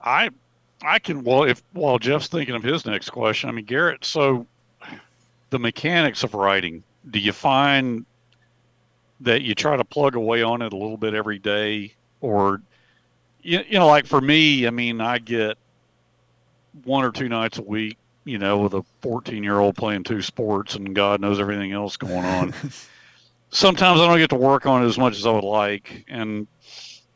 [0.00, 0.30] I
[0.82, 4.46] I can well if while Jeff's thinking of his next question, I mean Garrett, so
[5.50, 8.04] the mechanics of writing, do you find
[9.20, 12.60] that you try to plug away on it a little bit every day or
[13.42, 15.56] you, you know like for me, I mean I get
[16.84, 20.94] one or two nights a week, you know, with a 14-year-old playing two sports and
[20.94, 22.54] God knows everything else going on.
[23.50, 26.46] Sometimes I don't get to work on it as much as I would like and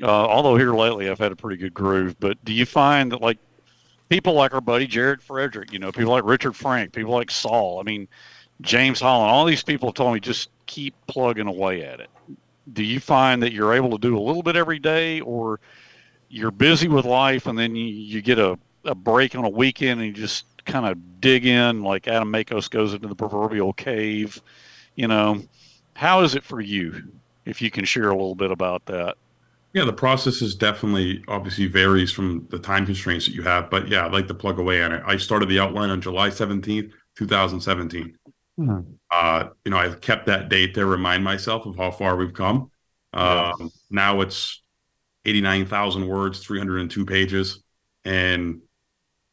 [0.02, 3.20] uh, although here lately I've had a pretty good groove, but do you find that
[3.20, 3.38] like
[4.08, 7.80] people like our buddy Jared Frederick, you know, people like Richard Frank, people like Saul,
[7.80, 8.06] I mean,
[8.60, 12.10] James Holland, all these people told me just keep plugging away at it.
[12.72, 15.60] Do you find that you're able to do a little bit every day or
[16.28, 20.00] you're busy with life and then you, you get a, a break on a weekend
[20.00, 24.40] and you just kind of dig in like Adam Makos goes into the proverbial cave,
[24.94, 25.42] you know,
[25.94, 27.02] how is it for you?
[27.44, 29.16] If you can share a little bit about that.
[29.72, 33.88] Yeah, the process is definitely obviously varies from the time constraints that you have, but
[33.88, 35.02] yeah, I'd like to plug away on it.
[35.06, 38.16] I started the outline on July 17th, 2017.
[39.10, 42.70] Uh, you know, I've kept that date there, remind myself of how far we've come.
[43.12, 44.62] Um, now it's
[45.24, 47.62] 89,000 words, 302 pages.
[48.04, 48.60] And,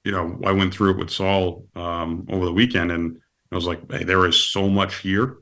[0.06, 3.20] you know, I went through it with Saul um, over the weekend and
[3.51, 5.38] I was like, hey, there is so much here.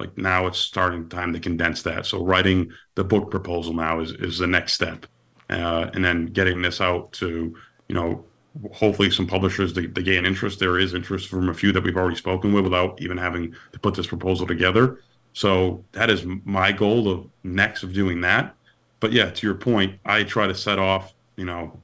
[0.00, 2.04] Like now it's starting time to condense that.
[2.06, 5.06] So writing the book proposal now is, is the next step.
[5.48, 7.54] Uh, and then getting this out to,
[7.88, 8.24] you know,
[8.72, 10.58] hopefully some publishers to gain interest.
[10.58, 13.78] There is interest from a few that we've already spoken with without even having to
[13.78, 14.98] put this proposal together.
[15.32, 18.56] So that is my goal of next of doing that.
[18.98, 21.81] But yeah, to your point, I try to set off, you know,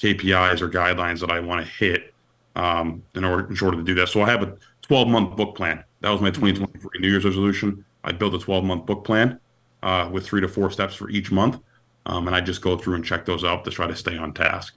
[0.00, 2.14] KPIs or guidelines that I want to hit
[2.56, 4.08] um, in order in order to do that.
[4.08, 5.84] So I have a 12 month book plan.
[6.00, 7.84] That was my 2023 New Year's resolution.
[8.04, 9.40] I built a 12 month book plan
[9.82, 11.60] uh, with three to four steps for each month.
[12.06, 14.32] Um, and I just go through and check those out to try to stay on
[14.32, 14.76] task.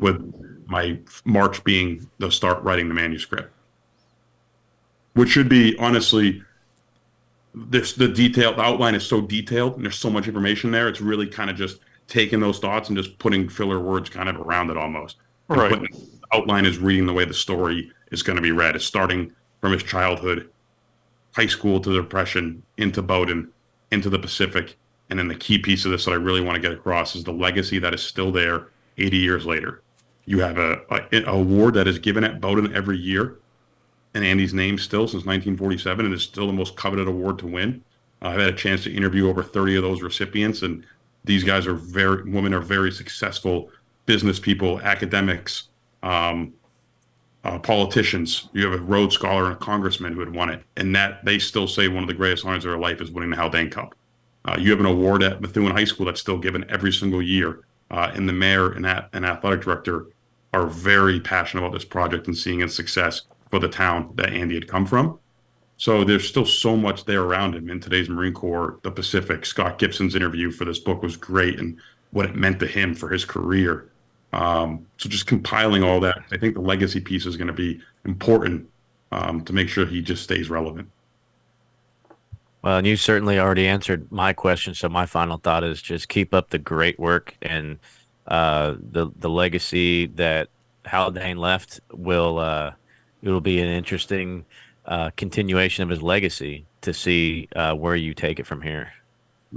[0.00, 3.52] With my March being the start writing the manuscript,
[5.12, 6.42] which should be honestly,
[7.54, 10.88] this the detailed the outline is so detailed and there's so much information there.
[10.88, 14.36] It's really kind of just taking those thoughts and just putting filler words kind of
[14.36, 15.16] around it almost.
[15.48, 15.70] Right.
[15.70, 18.74] putting- outline is reading the way the story is going to be read.
[18.74, 20.50] It's starting from his childhood,
[21.34, 23.48] high school to the depression, into Bowdoin,
[23.90, 24.76] into the Pacific,
[25.10, 27.24] and then the key piece of this that I really want to get across is
[27.24, 29.82] the legacy that is still there 80 years later.
[30.26, 33.36] You have a, a, a award that is given at Bowdoin every year,
[34.14, 37.82] and Andy's name still since 1947, and is still the most coveted award to win.
[38.22, 40.84] Uh, I've had a chance to interview over 30 of those recipients, and
[41.24, 43.70] these guys are very women are very successful
[44.06, 45.68] business people, academics,
[46.02, 46.52] um,
[47.44, 48.48] uh, politicians.
[48.52, 51.38] You have a Rhodes Scholar and a congressman who had won it, and that they
[51.38, 53.94] still say one of the greatest honors of their life is winning the Haldane Cup.
[54.44, 57.64] Uh, you have an award at Methuen High School that's still given every single year,
[57.90, 60.06] uh, and the mayor and, that, and athletic director
[60.52, 64.54] are very passionate about this project and seeing its success for the town that Andy
[64.54, 65.18] had come from.
[65.76, 69.44] So there's still so much there around him in today's Marine Corps, the Pacific.
[69.44, 71.78] Scott Gibson's interview for this book was great and
[72.12, 73.90] what it meant to him for his career.
[74.32, 77.80] Um, so just compiling all that, I think the legacy piece is going to be
[78.04, 78.68] important
[79.12, 80.90] um, to make sure he just stays relevant.
[82.62, 84.74] Well, and you certainly already answered my question.
[84.74, 87.78] So my final thought is just keep up the great work and
[88.26, 90.48] uh, the the legacy that
[90.86, 92.72] Haldane left will uh,
[93.22, 94.46] it'll be an interesting
[94.86, 98.92] uh, continuation of his legacy to see uh, where you take it from here.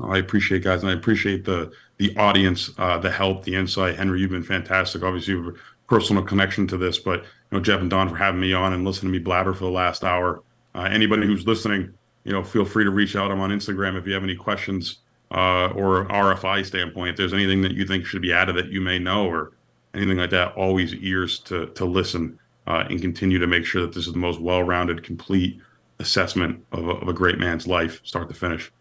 [0.04, 3.96] I appreciate guys, and I appreciate the the audience, uh, the help, the insight.
[3.96, 5.02] Henry, you've been fantastic.
[5.04, 5.58] Obviously, you have a
[5.88, 8.86] personal connection to this, but you know, Jeff and Don for having me on and
[8.86, 10.44] listening to me blabber for the last hour.
[10.76, 11.92] Uh, anybody who's listening,
[12.24, 13.32] you know, feel free to reach out.
[13.32, 15.00] I'm on Instagram if you have any questions
[15.32, 17.12] uh, or RFI standpoint.
[17.12, 19.54] If there's anything that you think should be added that you may know or
[19.96, 22.38] anything like that, always ears to to listen
[22.68, 25.60] and continue to make sure that this is the most well-rounded, complete
[26.00, 28.72] assessment of a, of a great man's life, start to finish.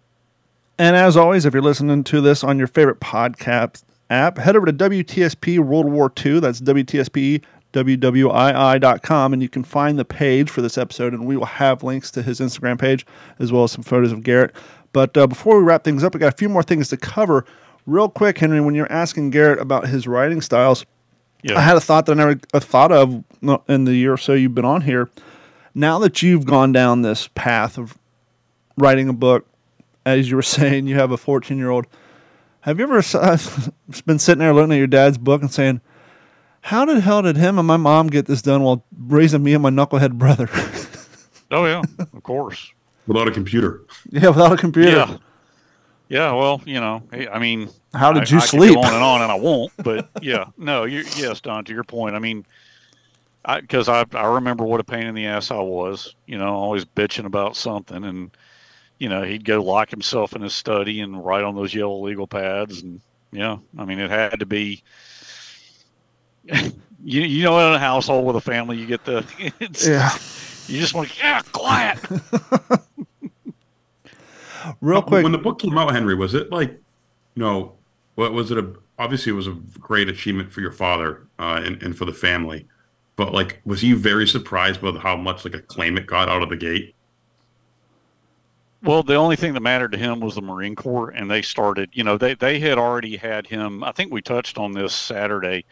[0.78, 4.66] And as always, if you're listening to this on your favorite podcast app, head over
[4.66, 6.40] to WTSP World War II.
[6.40, 11.44] That's WTSP WWII.com, and you can find the page for this episode, and we will
[11.44, 13.06] have links to his Instagram page
[13.38, 14.54] as well as some photos of Garrett.
[14.92, 17.44] But uh, before we wrap things up, we got a few more things to cover.
[17.84, 20.86] Real quick, Henry, when you're asking Garrett about his writing styles,
[21.46, 21.58] Yeah.
[21.58, 23.22] I had a thought that I never uh, thought of
[23.68, 25.08] in the year or so you've been on here.
[25.74, 27.96] Now that you've gone down this path of
[28.76, 29.46] writing a book,
[30.04, 31.86] as you were saying, you have a 14 year old.
[32.60, 33.70] Have you ever s-
[34.06, 35.80] been sitting there looking at your dad's book and saying,
[36.62, 39.62] How the hell did him and my mom get this done while raising me and
[39.62, 40.48] my knucklehead brother?
[41.48, 41.82] Oh yeah,
[42.12, 42.72] of course.
[43.06, 43.82] without a computer.
[44.10, 44.90] yeah, without a computer.
[44.96, 45.16] Yeah.
[46.08, 48.74] Yeah, well, you know, I mean, How did you I could sleep?
[48.74, 49.72] Go on and on, and I won't.
[49.82, 51.64] But yeah, no, you yes, Don.
[51.64, 52.46] To your point, I mean,
[53.60, 56.14] because I, I remember what a pain in the ass I was.
[56.26, 58.30] You know, always bitching about something, and
[58.98, 62.26] you know, he'd go lock himself in his study and write on those yellow legal
[62.28, 63.00] pads, and
[63.32, 64.82] yeah, I mean, it had to be.
[67.04, 69.24] You, you know in a household with a family you get the
[69.60, 70.10] it's, Yeah.
[70.66, 71.98] you just want to yeah quiet
[74.80, 75.22] Real quick.
[75.22, 77.74] When the book came out, Henry, was it like, you know,
[78.14, 78.58] what was it?
[78.58, 82.12] A, obviously, it was a great achievement for your father uh, and, and for the
[82.12, 82.66] family.
[83.16, 86.50] But like, was he very surprised by how much like acclaim it got out of
[86.50, 86.94] the gate?
[88.82, 91.90] Well, the only thing that mattered to him was the Marine Corps, and they started.
[91.92, 93.82] You know, they they had already had him.
[93.82, 95.64] I think we touched on this Saturday.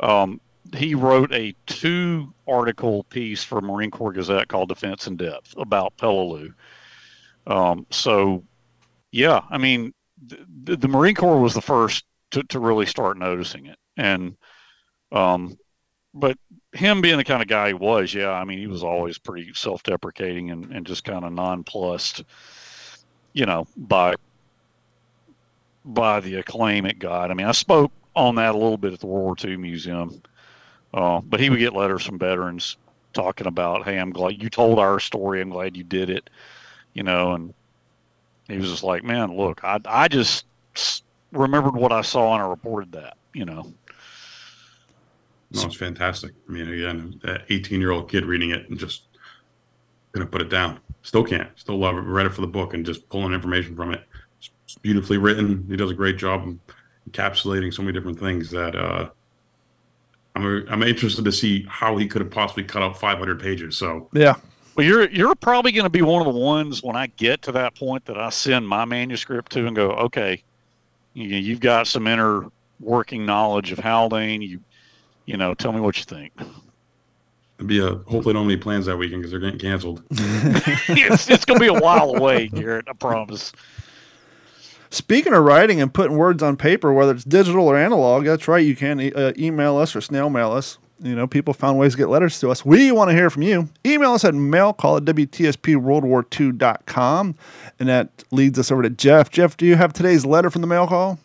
[0.00, 0.40] Um,
[0.74, 5.96] he wrote a two article piece for Marine Corps Gazette called "Defense in Depth" about
[5.96, 6.52] Peleliu.
[7.46, 8.42] Um, so,
[9.12, 9.92] yeah, I mean,
[10.26, 14.36] the, the Marine Corps was the first to, to really start noticing it, and
[15.12, 15.56] um,
[16.14, 16.38] but
[16.72, 19.52] him being the kind of guy he was, yeah, I mean, he was always pretty
[19.52, 22.24] self-deprecating and, and just kind of nonplussed,
[23.32, 24.14] you know, by
[25.84, 27.30] by the acclaim it got.
[27.30, 30.22] I mean, I spoke on that a little bit at the World War II Museum,
[30.94, 32.76] uh, but he would get letters from veterans
[33.12, 35.40] talking about, "Hey, I'm glad you told our story.
[35.40, 36.30] I'm glad you did it,"
[36.94, 37.54] you know, and
[38.48, 40.46] he was just like, "Man, look, I I just
[41.32, 43.72] remembered what I saw and I reported that," you know.
[45.50, 46.32] No, it's fantastic.
[46.48, 49.02] I mean, again, that 18 year old kid reading it and just
[50.12, 50.80] gonna put it down.
[51.02, 51.50] Still can't.
[51.56, 52.00] Still love it.
[52.00, 54.02] Read it for the book and just pulling information from it.
[54.38, 55.66] It's, it's beautifully written.
[55.68, 56.58] He does a great job of
[57.10, 59.10] encapsulating so many different things that uh,
[60.34, 63.76] I'm I'm interested to see how he could have possibly cut out 500 pages.
[63.76, 64.36] So yeah.
[64.76, 67.52] Well, you're you're probably going to be one of the ones when I get to
[67.52, 70.42] that point that I send my manuscript to and go, okay,
[71.14, 72.46] You, you've got some inner
[72.80, 74.42] working knowledge of Haldane.
[74.42, 74.60] You,
[75.26, 76.32] you know, tell me what you think.
[77.58, 80.02] It'd be a hopefully don't have any plans that weekend because they're getting canceled.
[80.10, 82.86] it's it's going to be a while away, Garrett.
[82.88, 83.52] I promise.
[84.90, 88.64] Speaking of writing and putting words on paper, whether it's digital or analog, that's right.
[88.64, 90.78] You can e- uh, email us or snail mail us.
[91.04, 92.64] You know, people found ways to get letters to us.
[92.64, 93.68] We want to hear from you.
[93.84, 97.34] Email us at mailcall at WTSPWorldWar2.com.
[97.78, 99.28] And that leads us over to Jeff.
[99.28, 101.18] Jeff, do you have today's letter from the mail call?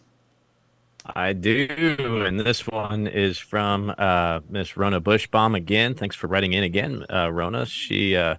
[1.15, 5.95] I do, and this one is from uh, Miss Rona Bushbaum again.
[5.95, 7.65] Thanks for writing in again, uh, Rona.
[7.65, 8.35] She uh,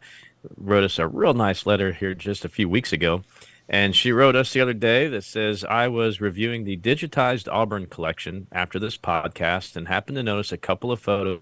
[0.57, 3.23] wrote us a real nice letter here just a few weeks ago,
[3.71, 7.87] and she wrote us the other day that says, "I was reviewing the digitized Auburn
[7.87, 11.41] collection after this podcast and happened to notice a couple of photos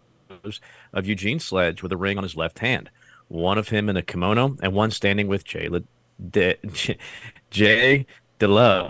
[0.92, 2.90] of Eugene Sledge with a ring on his left hand,
[3.28, 5.82] one of him in a kimono and one standing with Jay Le-
[6.30, 6.58] De-
[7.50, 8.06] Jay
[8.38, 8.88] De L'Eau.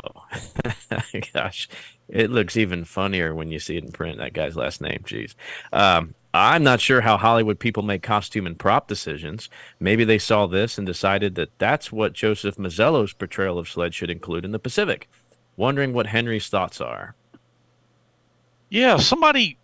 [1.33, 1.69] Gosh."
[2.09, 4.17] It looks even funnier when you see it in print.
[4.17, 5.35] That guy's last name, jeez.
[5.75, 9.49] Um, I'm not sure how Hollywood people make costume and prop decisions.
[9.81, 14.11] Maybe they saw this and decided that that's what Joseph Mazzello's portrayal of Sled should
[14.11, 15.09] include in the Pacific.
[15.57, 17.15] Wondering what Henry's thoughts are.
[18.69, 19.57] Yeah, somebody,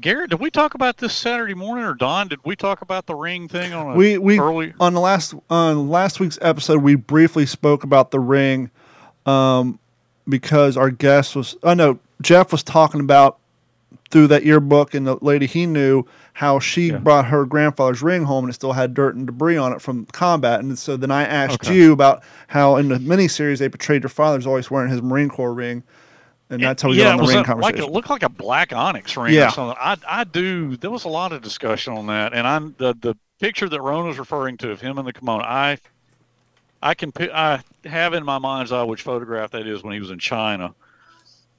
[0.00, 2.28] Garrett, did we talk about this Saturday morning, or Don?
[2.28, 4.74] Did we talk about the ring thing on a We we early?
[4.78, 8.70] on the last on last week's episode we briefly spoke about the ring,
[9.24, 9.78] um,
[10.28, 13.38] because our guest was I know Jeff was talking about
[14.12, 16.04] through that yearbook and the lady he knew
[16.34, 16.98] how she Yeah.
[16.98, 20.04] brought her grandfather's ring home and it still had dirt and debris on it from
[20.12, 21.74] combat and so then I asked Okay.
[21.74, 25.54] you about how in the miniseries they portrayed your father's always wearing his Marine Corps
[25.54, 25.82] ring
[26.50, 28.28] and that's how we yeah, got on the ring that like it looked like a
[28.28, 29.48] black onyx ring Yeah.
[29.48, 29.76] or something.
[29.80, 30.76] I I do.
[30.76, 34.08] There was a lot of discussion on that, and I'm the the picture that Rona
[34.08, 35.42] was referring to of him in the kimono.
[35.44, 35.78] I
[36.82, 40.10] I can I have in my mind's eye which photograph that is when he was
[40.10, 40.74] in China.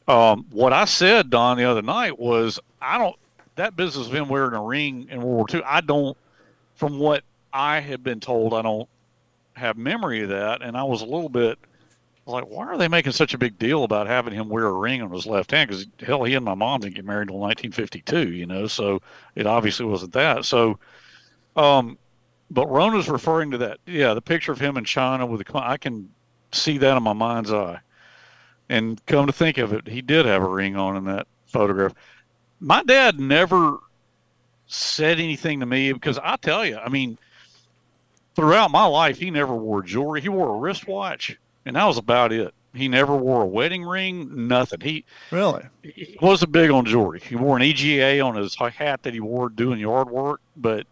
[0.08, 3.16] Um, what I said, Don, the other night was I don't
[3.56, 5.64] that business of him wearing a ring in World War II.
[5.66, 6.18] I don't,
[6.76, 8.90] from what I have been told, I don't
[9.54, 11.60] have memory of that, and I was a little bit
[12.26, 15.02] like, why are they making such a big deal about having him wear a ring
[15.02, 15.70] on his left hand?
[15.70, 19.02] Because hell, he and my mom didn't get married until 1952, you know, so
[19.36, 20.46] it obviously wasn't that.
[20.46, 20.80] So,
[21.56, 21.98] um,
[22.50, 23.80] but Rona's referring to that.
[23.86, 26.10] Yeah, the picture of him in China with the, I can
[26.52, 27.80] see that in my mind's eye.
[28.74, 31.94] And come to think of it, he did have a ring on in that photograph.
[32.60, 33.78] My dad never
[34.66, 37.20] said anything to me because I tell you, I mean,
[38.36, 40.22] throughout my life, he never wore jewelry.
[40.22, 42.52] He wore a wristwatch, and that was about it.
[42.74, 44.80] He never wore a wedding ring, nothing.
[44.82, 45.66] He, really?
[45.84, 47.20] he wasn't big on jewelry.
[47.20, 50.88] He wore an EGA on his hat that he wore doing yard work, but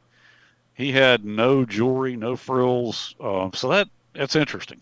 [0.75, 3.15] he had no jewelry, no frills.
[3.19, 4.81] Um, so that that's interesting.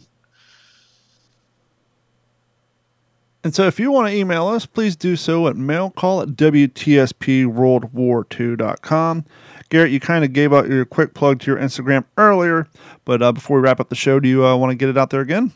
[3.44, 9.26] And so if you want to email us, please do so at mailcall at WTSPWorldWar2.com.
[9.70, 12.66] Garrett, you kind of gave out your quick plug to your Instagram earlier,
[13.06, 14.98] but uh, before we wrap up the show, do you uh, want to get it
[14.98, 15.54] out there again?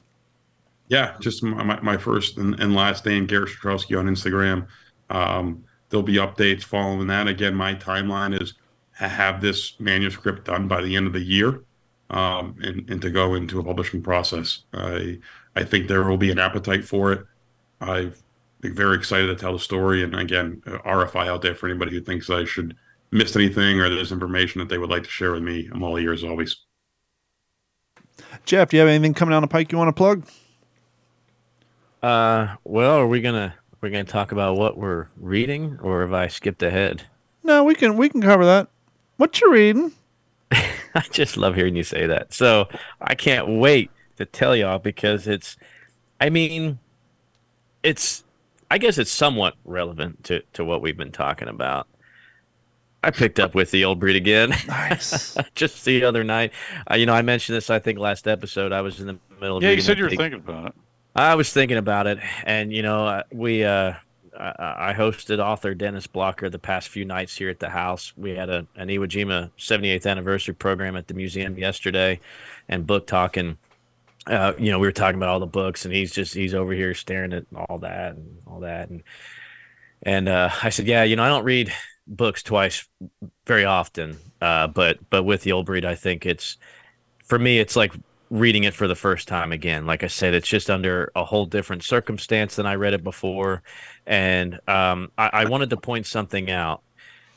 [0.88, 4.68] Yeah, just my, my, first and, and last name, Garrett Shatrowski on Instagram.
[5.10, 7.28] Um, there'll be updates following that.
[7.28, 8.54] Again, my timeline is
[9.00, 11.64] to have this manuscript done by the end of the year
[12.10, 14.62] um, and, and to go into a publishing process.
[14.74, 15.20] I,
[15.56, 17.26] I think there will be an appetite for it.
[17.84, 18.14] I'm
[18.62, 20.04] very excited to tell the story.
[20.04, 22.76] And again, uh, RFI out there for anybody who thinks I should
[23.12, 25.70] miss anything or there's information that they would like to share with me.
[25.72, 26.58] I'm all ears always.
[28.46, 30.26] Jeff, do you have anything coming down the pike you want to plug?
[32.02, 36.28] Uh, well, are we gonna we're gonna talk about what we're reading, or have I
[36.28, 37.04] skipped ahead?
[37.44, 38.68] No, we can we can cover that.
[39.18, 39.94] What you reading?
[40.52, 42.34] I just love hearing you say that.
[42.34, 42.68] So
[43.02, 45.58] I can't wait to tell y'all because it's,
[46.20, 46.80] I mean,
[47.84, 48.24] it's,
[48.72, 51.88] I guess it's somewhat relevant to, to what we've been talking about.
[53.04, 55.38] I picked up with the old breed again Nice.
[55.56, 56.54] just the other night.
[56.90, 58.72] Uh, you know, I mentioned this, I think, last episode.
[58.72, 60.74] I was in the middle of Yeah, you said you were thinking about it.
[61.16, 63.94] I was thinking about it, and you know, uh, we uh,
[64.36, 68.14] I hosted author Dennis Blocker the past few nights here at the house.
[68.18, 72.20] We had a an Iwo Jima 78th anniversary program at the museum yesterday,
[72.68, 73.58] and book talking.
[74.26, 76.74] Uh, you know, we were talking about all the books, and he's just he's over
[76.74, 79.04] here staring at all that and all that, and
[80.04, 81.74] and uh, I said, yeah, you know, I don't read
[82.08, 82.88] books twice
[83.46, 86.58] very often, uh, but but with the old breed, I think it's
[87.24, 87.94] for me, it's like
[88.30, 89.86] reading it for the first time again.
[89.86, 93.62] Like I said, it's just under a whole different circumstance than I read it before.
[94.08, 96.82] And um, I, I wanted to point something out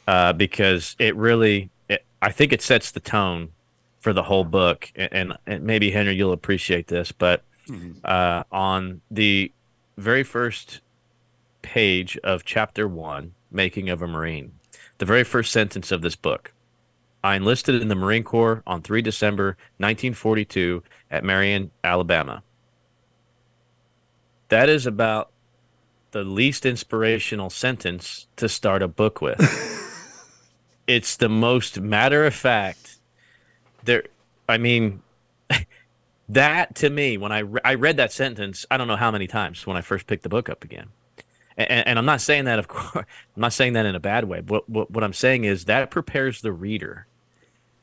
[0.06, 3.50] uh, because it really, it, I think it sets the tone
[4.06, 4.92] for the whole book.
[4.94, 7.42] And, and, maybe, Henry, you'll appreciate this, but
[8.04, 9.50] uh, on the
[9.98, 10.80] very first
[11.60, 14.52] page of chapter one, Making of a Marine,
[14.98, 16.52] the very first sentence of this book.
[17.24, 22.44] I enlisted in the Marine Corps on 3 December 1942 at Marion, Alabama.
[24.50, 25.32] That is about
[26.12, 29.40] the least inspirational sentence to start a book with.
[30.86, 32.95] it's the most matter of fact.
[33.86, 34.04] There,
[34.48, 35.02] I mean,
[36.28, 39.26] that to me, when I re- I read that sentence, I don't know how many
[39.26, 40.88] times when I first picked the book up again.
[41.56, 44.24] And, and I'm not saying that, of course, I'm not saying that in a bad
[44.24, 44.40] way.
[44.40, 47.06] But what, what I'm saying is that prepares the reader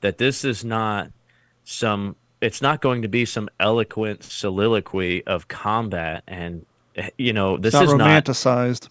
[0.02, 1.10] that this is not
[1.64, 6.66] some it's not going to be some eloquent soliloquy of combat and
[6.98, 8.90] eh, you know this It's is not romanticized.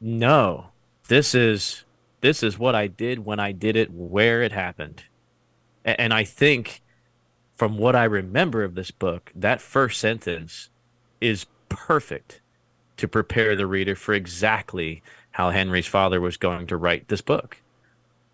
[0.00, 0.68] no
[1.08, 1.84] this is
[2.22, 5.02] this is what i did when i did it where it happened
[5.98, 6.82] and i think
[7.56, 10.70] from what i remember of this book that first sentence
[11.20, 12.40] is perfect
[12.96, 17.58] to prepare the reader for exactly how henry's father was going to write this book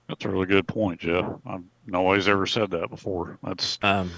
[0.09, 1.25] That's a really good point, Jeff.
[1.47, 3.39] I've nobody's ever said that before.
[3.43, 4.11] That's um,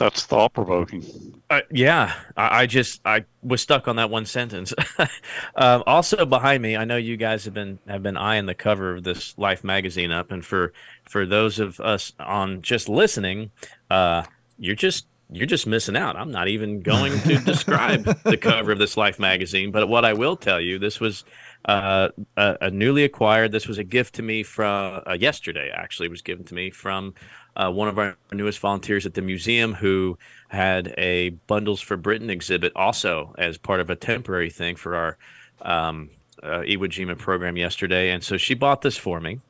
[0.00, 1.04] that's thought provoking.
[1.50, 4.72] Uh, yeah, I, I just I was stuck on that one sentence.
[5.54, 8.96] um, also behind me, I know you guys have been have been eyeing the cover
[8.96, 10.72] of this Life magazine up, and for
[11.04, 13.50] for those of us on just listening,
[13.90, 14.24] uh,
[14.58, 16.16] you're just you're just missing out.
[16.16, 20.14] I'm not even going to describe the cover of this Life magazine, but what I
[20.14, 21.24] will tell you, this was
[21.66, 23.52] uh, a, a newly acquired.
[23.52, 25.70] This was a gift to me from uh, yesterday.
[25.72, 27.14] Actually, was given to me from
[27.56, 32.30] uh, one of our newest volunteers at the museum who had a Bundles for Britain
[32.30, 35.18] exhibit also as part of a temporary thing for our
[35.62, 36.10] um,
[36.42, 38.10] uh, Iwo Jima program yesterday.
[38.10, 39.40] And so she bought this for me.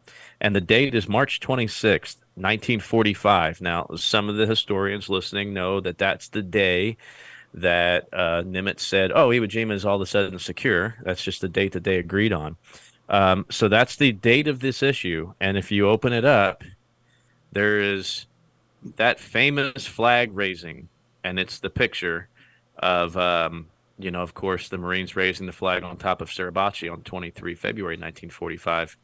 [0.40, 3.60] And the date is March 26th, 1945.
[3.60, 6.96] Now, some of the historians listening know that that's the day
[7.52, 10.96] that uh, Nimitz said, oh, Iwo Jima is all of a sudden secure.
[11.04, 12.56] That's just the date that they agreed on.
[13.08, 15.34] Um, so that's the date of this issue.
[15.40, 16.62] And if you open it up,
[17.52, 18.26] there is
[18.96, 20.88] that famous flag raising,
[21.22, 22.28] and it's the picture
[22.78, 23.66] of, um,
[23.98, 27.54] you know, of course, the Marines raising the flag on top of Suribachi on 23
[27.54, 28.96] February 1945,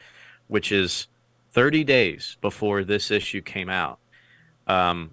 [0.49, 1.09] which is
[1.53, 3.99] 30 days before this issue came out.
[4.66, 5.12] Um,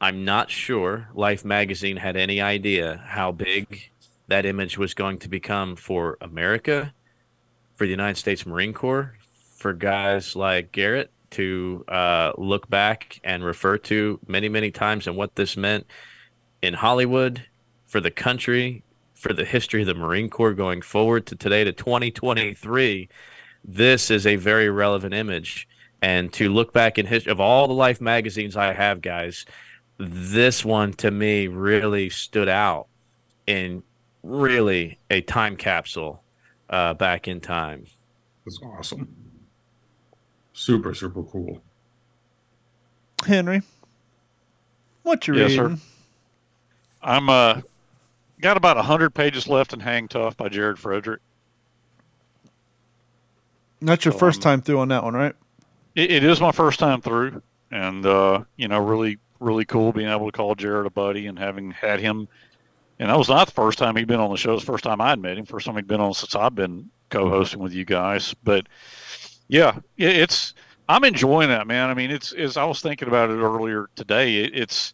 [0.00, 3.90] I'm not sure Life magazine had any idea how big
[4.28, 6.94] that image was going to become for America,
[7.74, 9.14] for the United States Marine Corps,
[9.56, 15.16] for guys like Garrett to uh, look back and refer to many, many times and
[15.16, 15.86] what this meant
[16.62, 17.44] in Hollywood,
[17.86, 18.82] for the country,
[19.14, 23.08] for the history of the Marine Corps going forward to today to 2023.
[23.64, 25.68] This is a very relevant image.
[26.02, 29.46] And to look back in history of all the Life magazines I have, guys,
[29.98, 32.88] this one to me really stood out
[33.46, 33.82] in
[34.22, 36.22] really a time capsule
[36.68, 37.86] uh, back in time.
[38.44, 39.08] That's awesome.
[40.54, 41.62] Super, super cool.
[43.26, 43.62] Henry,
[45.02, 45.72] what you Yes, sir.
[45.72, 45.80] reading?
[47.02, 47.60] I'm uh
[48.40, 51.20] got about hundred pages left in Hang Tough by Jared Frederick.
[53.80, 55.34] That's your So, first um, time through on that one, right?
[55.94, 60.08] It, it is my first time through, and uh, you know, really, really cool being
[60.08, 62.28] able to call Jared a buddy and having had him.
[62.98, 64.50] And that was not the first time he'd been on the show.
[64.50, 65.44] It was the first time I'd met him.
[65.46, 68.34] First time he'd been on since I've been co-hosting with you guys.
[68.44, 68.68] But
[69.48, 70.54] yeah, it's
[70.88, 71.90] I'm enjoying that, man.
[71.90, 74.36] I mean, it's as I was thinking about it earlier today.
[74.36, 74.92] It, it's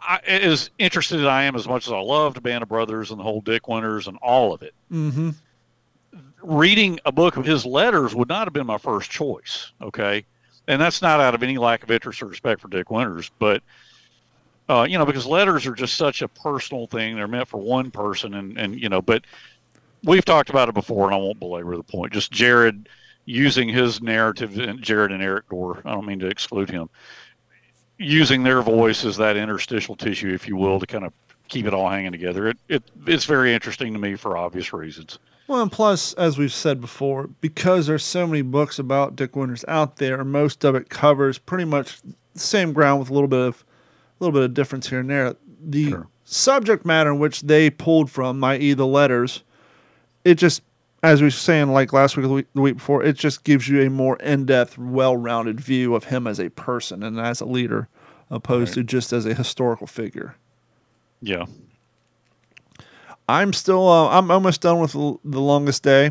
[0.00, 3.10] I, as interested as I am, as much as I love the Band of Brothers
[3.10, 5.30] and the whole Dick Winters and all of it Mm-hmm.
[6.42, 9.72] reading a book of his letters would not have been my first choice.
[9.80, 10.24] Okay.
[10.68, 13.62] And that's not out of any lack of interest or respect for Dick Winters, but,
[14.68, 17.16] uh, you know, because letters are just such a personal thing.
[17.16, 18.34] They're meant for one person.
[18.34, 19.24] And, and, you know, but
[20.04, 22.12] we've talked about it before and I won't belabor the point.
[22.12, 22.88] Just Jared
[23.24, 26.88] using his narrative and Jared and Erik Dorr, I don't mean to exclude him,
[27.98, 31.12] using their voice as that interstitial tissue, if you will, to kind of
[31.48, 32.48] keep it all hanging together.
[32.48, 35.18] It, it, it's very interesting to me for obvious reasons.
[35.48, 39.64] Well, and plus, as we've said before, because there's so many books about Dick Winters
[39.66, 43.40] out there, most of it covers pretty much the same ground with a little bit
[43.40, 43.64] of
[44.20, 45.34] a little bit of difference here and there.
[45.62, 46.06] The Sure.
[46.24, 49.42] subject matter in which they pulled from, i.e., the letters,
[50.24, 50.62] it just,
[51.02, 53.68] as we were saying, like last week, the week, the week before, it just gives
[53.68, 57.88] you a more in-depth, well-rounded view of him as a person and as a leader,
[58.30, 60.36] opposed to just as a historical figure.
[61.22, 61.46] Yeah.
[63.28, 66.10] I'm still uh, I'm almost done with the, the longest day.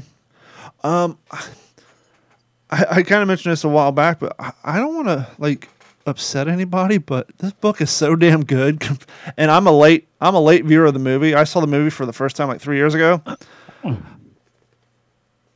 [0.84, 1.18] Um,
[2.72, 5.28] I, I kind of mentioned this a while back, but I, I don't want to
[5.38, 5.70] like
[6.06, 8.84] upset anybody, but this book is so damn good.
[9.38, 11.36] And I'm a late I'm a late viewer of the movie.
[11.36, 13.22] I saw the movie for the first time like three years ago.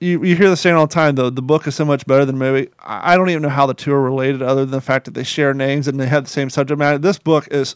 [0.03, 2.25] You, you hear the saying all the time though the book is so much better
[2.25, 2.69] than the movie.
[2.79, 5.13] I I don't even know how the two are related other than the fact that
[5.13, 6.97] they share names and they have the same subject matter.
[6.97, 7.75] This book is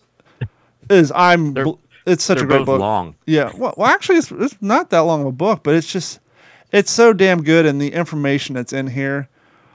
[0.89, 1.71] is I'm They're- bl-
[2.05, 2.79] it's such They're a great both book.
[2.79, 3.15] long.
[3.25, 3.51] Yeah.
[3.57, 6.19] Well, well actually, it's, it's not that long of a book, but it's just,
[6.71, 9.27] it's so damn good, and the information that's in here.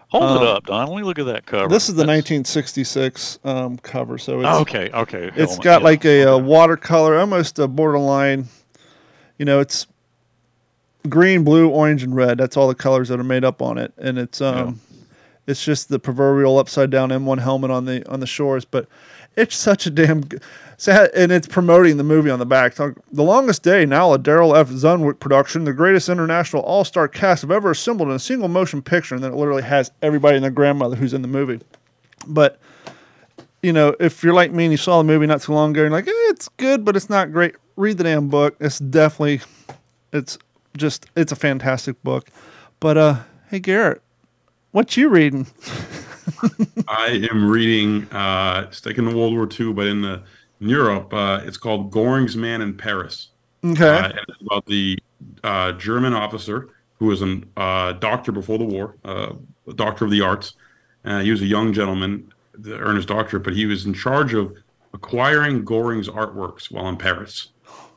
[0.08, 0.88] Hold Um, it up, Don.
[0.88, 1.68] Let me look at that cover.
[1.68, 5.26] This is the That's- 1966 um, cover, so it's Oh, okay, okay.
[5.36, 5.84] it's Helmet, got yeah.
[5.84, 8.46] like a, uh watercolor, almost a borderline.
[9.38, 9.86] You know, it's
[11.08, 12.38] green, blue, orange, and red.
[12.38, 14.80] That's all the colors that are made up on it, and it's um,
[15.46, 18.64] it's just the proverbial upside down M1 helmet on the on the shores.
[18.64, 18.86] But
[19.36, 20.22] it's such a damn.
[20.76, 22.74] sad, and it's promoting the movie on the back.
[22.74, 24.68] Talk- The Longest Day, now a Darryl F.
[24.68, 28.82] Zanuck production, the greatest international all star cast have ever assembled in a single motion
[28.82, 29.14] picture.
[29.14, 31.60] And then it literally has everybody and their grandmother who's in the movie.
[32.26, 32.58] But
[33.62, 35.82] you know, if you're like me and you saw the movie not too long ago,
[35.84, 37.54] and you're like, eh, it's good, but it's not great.
[37.76, 38.56] Read the damn book.
[38.60, 39.40] It's definitely,
[40.12, 40.36] it's
[40.76, 42.28] just, it's a fantastic book.
[42.80, 43.16] But uh,
[43.50, 44.02] hey Garrett,
[44.72, 45.46] what you reading?
[46.88, 50.22] I am reading, uh, sticking to World War II, but in the
[50.60, 53.28] in Europe, uh, it's called Goring's Man in Paris.
[53.64, 54.96] Okay, Uh, and it's about the
[55.42, 56.68] uh, German officer
[56.98, 59.32] who was a uh, doctor before the war, uh,
[59.68, 60.54] a doctor of the arts.
[61.04, 64.34] Uh, he was a young gentleman to earn his doctorate, but he was in charge
[64.34, 64.54] of
[64.94, 67.48] acquiring Goring's artworks while in Paris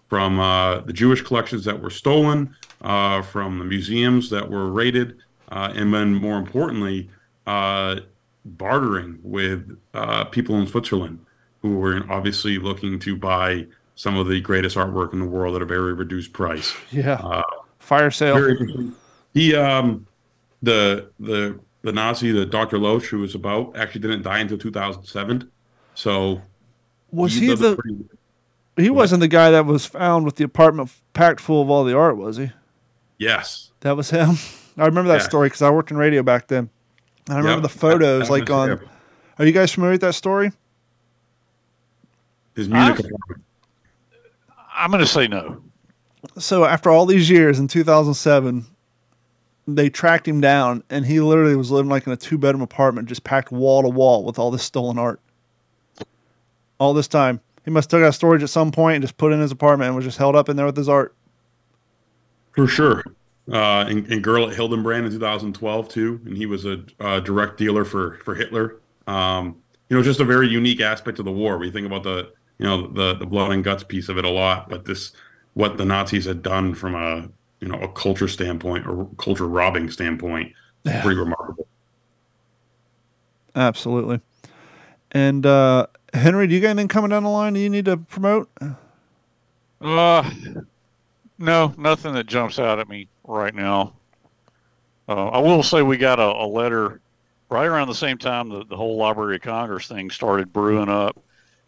[0.07, 2.55] from uh, the Jewish collections that were stolen,
[2.85, 5.17] uh, from the museums that were raided,
[5.49, 7.09] uh, and then more importantly,
[7.47, 7.97] uh,
[8.45, 11.19] bartering with uh, people in Switzerland
[11.61, 13.65] who were obviously looking to buy
[13.95, 16.73] some of the greatest artwork in the world at a very reduced price.
[16.91, 17.41] yeah, Uh,
[17.79, 18.35] fire sale.
[18.35, 18.91] very.
[19.33, 20.05] He, um,
[20.61, 22.77] the the the Nazi, the Dr.
[22.77, 25.49] Lohse, who was about, actually didn't die until 2007.
[25.93, 26.41] So
[27.11, 27.75] was he does the?
[27.75, 28.05] pretty-
[28.77, 31.95] He wasn't the guy that was found with the apartment packed full of all the
[31.95, 32.51] art, was he?
[33.17, 33.71] Yes.
[33.81, 34.35] That was him.
[34.77, 35.27] I remember that Yeah.
[35.27, 36.69] story because I worked in radio back then.
[37.27, 37.71] And I remember Yep.
[37.71, 38.69] the photos, That- that like on.
[38.71, 38.79] him.
[39.39, 40.51] Are you guys familiar with that story?
[42.55, 43.41] his music I've- apartment.
[44.77, 45.61] I'm going to say no.
[46.37, 48.65] so after all these years in 2007
[49.67, 53.07] they tracked him down and he literally was living like in a two bedroom apartment
[53.07, 55.19] just packed wall to wall with all this stolen art
[56.79, 59.31] all this time he must have took out storage at some point and just put
[59.31, 61.13] it in his apartment and was just held up in there with his art
[62.55, 63.03] For sure.
[63.51, 67.57] Uh, and, and Girl at Hildebrand in 2012 too, and he was a uh, direct
[67.57, 68.77] dealer for for Hitler.
[69.07, 69.57] Um,
[69.89, 71.57] you know, just a very unique aspect of the war.
[71.59, 74.29] We think about the you know the the blood and guts piece of it a
[74.29, 75.11] lot, but this
[75.53, 77.29] what the Nazis had done from a
[77.59, 80.51] you know a culture standpoint or culture robbing standpoint,
[80.83, 81.01] Yeah.
[81.03, 81.67] pretty remarkable.
[83.55, 84.19] absolutely
[85.13, 87.95] and uh henry do you got anything coming down the line that you need to
[87.95, 88.49] promote
[89.81, 90.29] Uh,
[91.37, 93.93] no, nothing that jumps out at me right now.
[95.07, 97.01] Uh, I will say we got a, a letter
[97.49, 101.19] right around the same time that the whole Library of Congress thing started brewing up.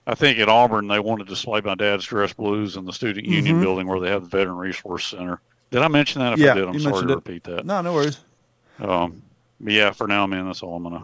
[0.08, 3.28] I think at Auburn they wanted to display my dad's dress blues in the Student
[3.28, 3.62] Union Mhm.
[3.62, 5.40] building where they have the Veteran Resource Center.
[5.70, 6.34] Did I mention that?
[6.34, 7.16] If Yeah, I did, I'm sorry to it.
[7.16, 7.66] repeat that.
[7.66, 8.20] no no worries
[8.80, 9.22] Um,
[9.60, 11.04] but yeah, for now, man, that's all I'm gonna.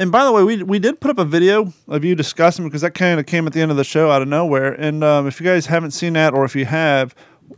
[0.00, 2.80] And by the way, we we did put up a video of you discussing because
[2.80, 4.72] that kind of came at the end of the show out of nowhere.
[4.72, 7.14] And um, if you guys haven't seen that, or if you have,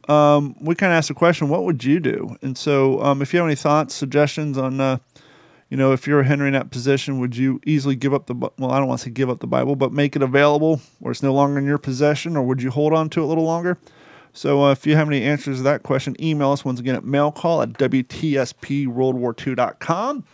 [0.08, 3.32] um, we kind of asked the question, "What would you do?" And so, um, if
[3.32, 4.98] you have any thoughts, suggestions on, uh,
[5.70, 8.70] you know, if you're Henry in that position, would you easily give up the well?
[8.70, 11.22] I don't want to say give up the Bible, but make it available where it's
[11.22, 13.78] no longer in your possession, or would you hold on to it a little longer?
[14.32, 17.02] So uh, if you have any answers to that question, email us once again at
[17.02, 20.24] mailcall at WTSPWorldWar2.com.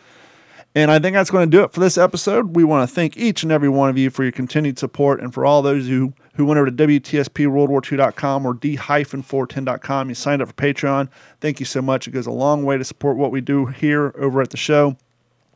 [0.74, 2.54] And I think that's going to do it for this episode.
[2.54, 5.34] We want to thank each and every one of you for your continued support and
[5.34, 10.08] for all those who, who went over to WTSPWorldWar2.com or D-410.com.
[10.08, 11.08] You signed up for Patreon.
[11.40, 12.06] Thank you so much.
[12.06, 14.96] It goes a long way to support what we do here over at the show.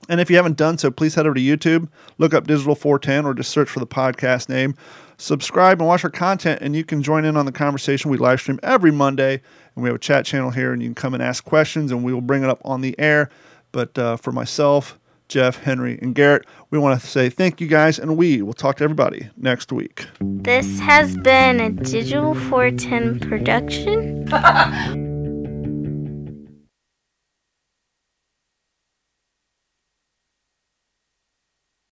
[0.08, 1.88] And if you haven't done so, please head over to YouTube,
[2.18, 4.74] look up Digital 410, or just search for the podcast name.
[5.18, 8.10] Subscribe and watch our content, and you can join in on the conversation.
[8.10, 9.34] We live stream every Monday,
[9.76, 12.02] and we have a chat channel here, and you can come and ask questions, and
[12.02, 13.30] we will bring it up on the air.
[13.70, 14.98] But uh, for myself,
[15.32, 18.76] Jeff, Henry, and Garrett, we want to say thank you guys, and we will talk
[18.76, 20.06] to everybody next week.
[20.20, 24.28] This has been a Digital 410 production.